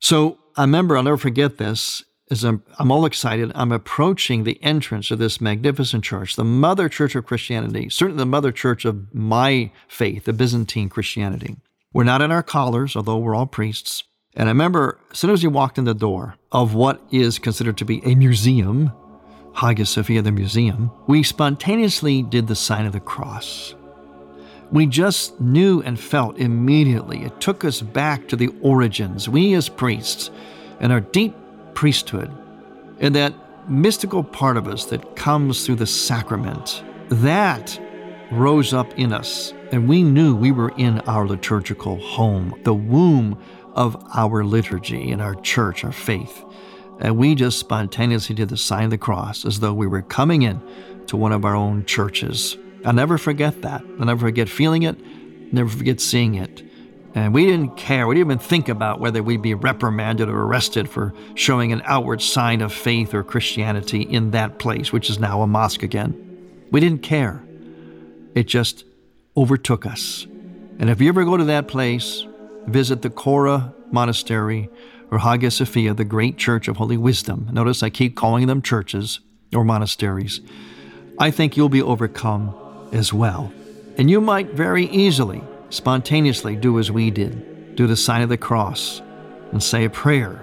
So 0.00 0.38
I 0.54 0.64
remember, 0.64 0.98
I'll 0.98 1.02
never 1.02 1.16
forget 1.16 1.56
this, 1.56 2.04
as 2.30 2.44
I'm, 2.44 2.62
I'm 2.78 2.92
all 2.92 3.06
excited, 3.06 3.50
I'm 3.54 3.72
approaching 3.72 4.44
the 4.44 4.62
entrance 4.62 5.10
of 5.10 5.18
this 5.18 5.40
magnificent 5.40 6.04
church, 6.04 6.36
the 6.36 6.44
mother 6.44 6.90
church 6.90 7.14
of 7.14 7.24
Christianity, 7.24 7.88
certainly 7.88 8.18
the 8.18 8.26
mother 8.26 8.52
church 8.52 8.84
of 8.84 9.14
my 9.14 9.72
faith, 9.88 10.24
the 10.26 10.34
Byzantine 10.34 10.90
Christianity. 10.90 11.56
We're 11.94 12.04
not 12.04 12.20
in 12.20 12.30
our 12.30 12.42
collars, 12.42 12.96
although 12.96 13.16
we're 13.16 13.34
all 13.34 13.46
priests. 13.46 14.04
And 14.34 14.48
I 14.48 14.52
remember 14.52 14.98
as 15.10 15.18
soon 15.18 15.30
as 15.30 15.42
we 15.42 15.48
walked 15.48 15.78
in 15.78 15.84
the 15.84 15.94
door 15.94 16.36
of 16.50 16.74
what 16.74 17.02
is 17.10 17.38
considered 17.38 17.76
to 17.78 17.84
be 17.84 18.02
a 18.04 18.14
museum, 18.14 18.92
Hagia 19.54 19.84
Sophia, 19.84 20.22
the 20.22 20.32
museum, 20.32 20.90
we 21.06 21.22
spontaneously 21.22 22.22
did 22.22 22.46
the 22.46 22.56
sign 22.56 22.86
of 22.86 22.92
the 22.92 23.00
cross. 23.00 23.74
We 24.70 24.86
just 24.86 25.38
knew 25.38 25.82
and 25.82 26.00
felt 26.00 26.38
immediately. 26.38 27.24
It 27.24 27.42
took 27.42 27.62
us 27.62 27.82
back 27.82 28.26
to 28.28 28.36
the 28.36 28.48
origins, 28.62 29.28
we 29.28 29.52
as 29.52 29.68
priests, 29.68 30.30
and 30.80 30.92
our 30.92 31.00
deep 31.00 31.34
priesthood, 31.74 32.30
and 33.00 33.14
that 33.14 33.34
mystical 33.68 34.24
part 34.24 34.56
of 34.56 34.66
us 34.66 34.86
that 34.86 35.14
comes 35.14 35.66
through 35.66 35.76
the 35.76 35.86
sacrament. 35.86 36.82
That 37.10 37.78
rose 38.30 38.72
up 38.72 38.98
in 38.98 39.12
us, 39.12 39.52
and 39.72 39.86
we 39.86 40.02
knew 40.02 40.34
we 40.34 40.52
were 40.52 40.72
in 40.78 41.00
our 41.00 41.26
liturgical 41.26 42.00
home, 42.00 42.58
the 42.64 42.72
womb 42.72 43.38
of 43.74 43.96
our 44.14 44.44
liturgy 44.44 45.10
and 45.10 45.22
our 45.22 45.34
church, 45.36 45.84
our 45.84 45.92
faith. 45.92 46.44
And 47.00 47.16
we 47.16 47.34
just 47.34 47.58
spontaneously 47.58 48.34
did 48.34 48.48
the 48.48 48.56
sign 48.56 48.84
of 48.84 48.90
the 48.90 48.98
cross 48.98 49.44
as 49.44 49.60
though 49.60 49.72
we 49.74 49.86
were 49.86 50.02
coming 50.02 50.42
in 50.42 50.60
to 51.06 51.16
one 51.16 51.32
of 51.32 51.44
our 51.44 51.54
own 51.54 51.84
churches. 51.84 52.56
I'll 52.84 52.92
never 52.92 53.18
forget 53.18 53.62
that. 53.62 53.82
I'll 53.98 54.06
never 54.06 54.26
forget 54.26 54.48
feeling 54.48 54.82
it, 54.82 54.96
never 55.52 55.68
forget 55.68 56.00
seeing 56.00 56.34
it. 56.34 56.62
And 57.14 57.34
we 57.34 57.44
didn't 57.44 57.76
care. 57.76 58.06
We 58.06 58.14
didn't 58.14 58.28
even 58.28 58.38
think 58.38 58.68
about 58.68 58.98
whether 58.98 59.22
we'd 59.22 59.42
be 59.42 59.54
reprimanded 59.54 60.28
or 60.28 60.42
arrested 60.44 60.88
for 60.88 61.12
showing 61.34 61.72
an 61.72 61.82
outward 61.84 62.22
sign 62.22 62.62
of 62.62 62.72
faith 62.72 63.12
or 63.12 63.22
Christianity 63.22 64.00
in 64.00 64.30
that 64.30 64.58
place, 64.58 64.92
which 64.92 65.10
is 65.10 65.18
now 65.18 65.42
a 65.42 65.46
mosque 65.46 65.82
again. 65.82 66.68
We 66.70 66.80
didn't 66.80 67.02
care. 67.02 67.42
It 68.34 68.44
just 68.44 68.84
overtook 69.36 69.84
us. 69.84 70.26
And 70.78 70.88
if 70.88 71.02
you 71.02 71.08
ever 71.08 71.24
go 71.24 71.36
to 71.36 71.44
that 71.44 71.68
place, 71.68 72.26
visit 72.66 73.02
the 73.02 73.10
Chora 73.10 73.72
Monastery 73.90 74.68
or 75.10 75.18
Hagia 75.18 75.50
Sophia, 75.50 75.94
the 75.94 76.04
great 76.04 76.38
church 76.38 76.68
of 76.68 76.78
holy 76.78 76.96
wisdom. 76.96 77.48
Notice 77.52 77.82
I 77.82 77.90
keep 77.90 78.16
calling 78.16 78.46
them 78.46 78.62
churches 78.62 79.20
or 79.54 79.64
monasteries. 79.64 80.40
I 81.18 81.30
think 81.30 81.56
you'll 81.56 81.68
be 81.68 81.82
overcome 81.82 82.54
as 82.92 83.12
well. 83.12 83.52
And 83.98 84.10
you 84.10 84.20
might 84.20 84.54
very 84.54 84.86
easily, 84.86 85.42
spontaneously 85.68 86.56
do 86.56 86.78
as 86.78 86.90
we 86.90 87.10
did 87.10 87.76
do 87.76 87.86
the 87.86 87.96
sign 87.96 88.22
of 88.22 88.28
the 88.28 88.36
cross 88.36 89.00
and 89.50 89.62
say 89.62 89.84
a 89.84 89.90
prayer 89.90 90.40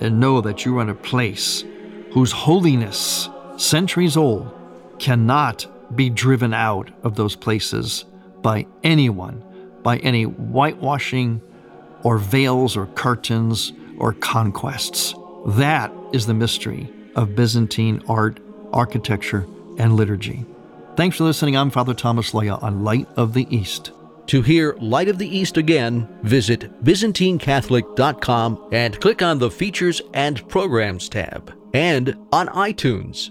and 0.00 0.18
know 0.18 0.40
that 0.40 0.64
you 0.64 0.78
are 0.78 0.82
in 0.82 0.88
a 0.88 0.94
place 0.94 1.64
whose 2.12 2.32
holiness, 2.32 3.28
centuries 3.56 4.16
old, 4.16 4.52
cannot 4.98 5.66
be 5.96 6.10
driven 6.10 6.54
out 6.54 6.90
of 7.02 7.16
those 7.16 7.36
places 7.36 8.04
by 8.42 8.66
anyone 8.82 9.44
by 9.82 9.98
any 9.98 10.24
whitewashing 10.24 11.40
or 12.02 12.18
veils 12.18 12.76
or 12.76 12.86
curtains 12.86 13.72
or 13.98 14.14
conquests. 14.14 15.14
That 15.46 15.92
is 16.12 16.26
the 16.26 16.34
mystery 16.34 16.90
of 17.16 17.34
Byzantine 17.34 18.02
art, 18.08 18.40
architecture, 18.72 19.46
and 19.78 19.96
liturgy. 19.96 20.44
Thanks 20.96 21.16
for 21.16 21.24
listening. 21.24 21.56
I'm 21.56 21.70
Father 21.70 21.94
Thomas 21.94 22.32
Loya 22.32 22.62
on 22.62 22.84
Light 22.84 23.08
of 23.16 23.32
the 23.32 23.46
East. 23.54 23.92
To 24.26 24.42
hear 24.42 24.76
Light 24.80 25.08
of 25.08 25.18
the 25.18 25.26
East 25.26 25.56
again, 25.56 26.08
visit 26.22 26.84
ByzantineCatholic.com 26.84 28.68
and 28.70 29.00
click 29.00 29.22
on 29.22 29.38
the 29.38 29.50
Features 29.50 30.02
and 30.14 30.46
Programs 30.48 31.08
tab, 31.08 31.52
and 31.74 32.16
on 32.32 32.46
iTunes. 32.48 33.30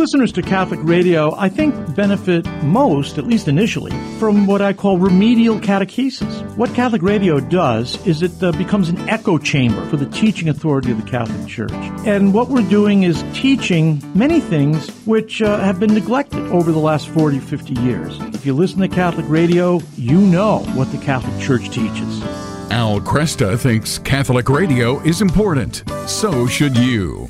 Listeners 0.00 0.32
to 0.32 0.40
Catholic 0.40 0.80
radio, 0.82 1.34
I 1.36 1.50
think, 1.50 1.74
benefit 1.94 2.46
most, 2.62 3.18
at 3.18 3.26
least 3.26 3.48
initially, 3.48 3.90
from 4.18 4.46
what 4.46 4.62
I 4.62 4.72
call 4.72 4.96
remedial 4.96 5.60
catechesis. 5.60 6.56
What 6.56 6.74
Catholic 6.74 7.02
radio 7.02 7.38
does 7.38 8.06
is 8.06 8.22
it 8.22 8.42
uh, 8.42 8.52
becomes 8.52 8.88
an 8.88 9.06
echo 9.10 9.36
chamber 9.36 9.84
for 9.90 9.98
the 9.98 10.06
teaching 10.06 10.48
authority 10.48 10.90
of 10.90 11.04
the 11.04 11.10
Catholic 11.10 11.46
Church. 11.46 11.70
And 12.06 12.32
what 12.32 12.48
we're 12.48 12.66
doing 12.70 13.02
is 13.02 13.22
teaching 13.34 14.02
many 14.14 14.40
things 14.40 14.88
which 15.04 15.42
uh, 15.42 15.58
have 15.58 15.78
been 15.78 15.92
neglected 15.92 16.40
over 16.46 16.72
the 16.72 16.78
last 16.78 17.06
40, 17.10 17.38
50 17.38 17.74
years. 17.82 18.18
If 18.34 18.46
you 18.46 18.54
listen 18.54 18.80
to 18.80 18.88
Catholic 18.88 19.28
radio, 19.28 19.80
you 19.96 20.18
know 20.18 20.60
what 20.72 20.90
the 20.92 20.98
Catholic 20.98 21.38
Church 21.42 21.68
teaches. 21.68 22.22
Al 22.70 23.00
Kresta 23.00 23.58
thinks 23.58 23.98
Catholic 23.98 24.48
radio 24.48 24.98
is 25.00 25.20
important. 25.20 25.84
So 26.06 26.46
should 26.46 26.74
you. 26.74 27.28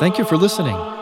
Thank 0.00 0.16
you 0.16 0.24
for 0.24 0.38
listening. 0.38 0.93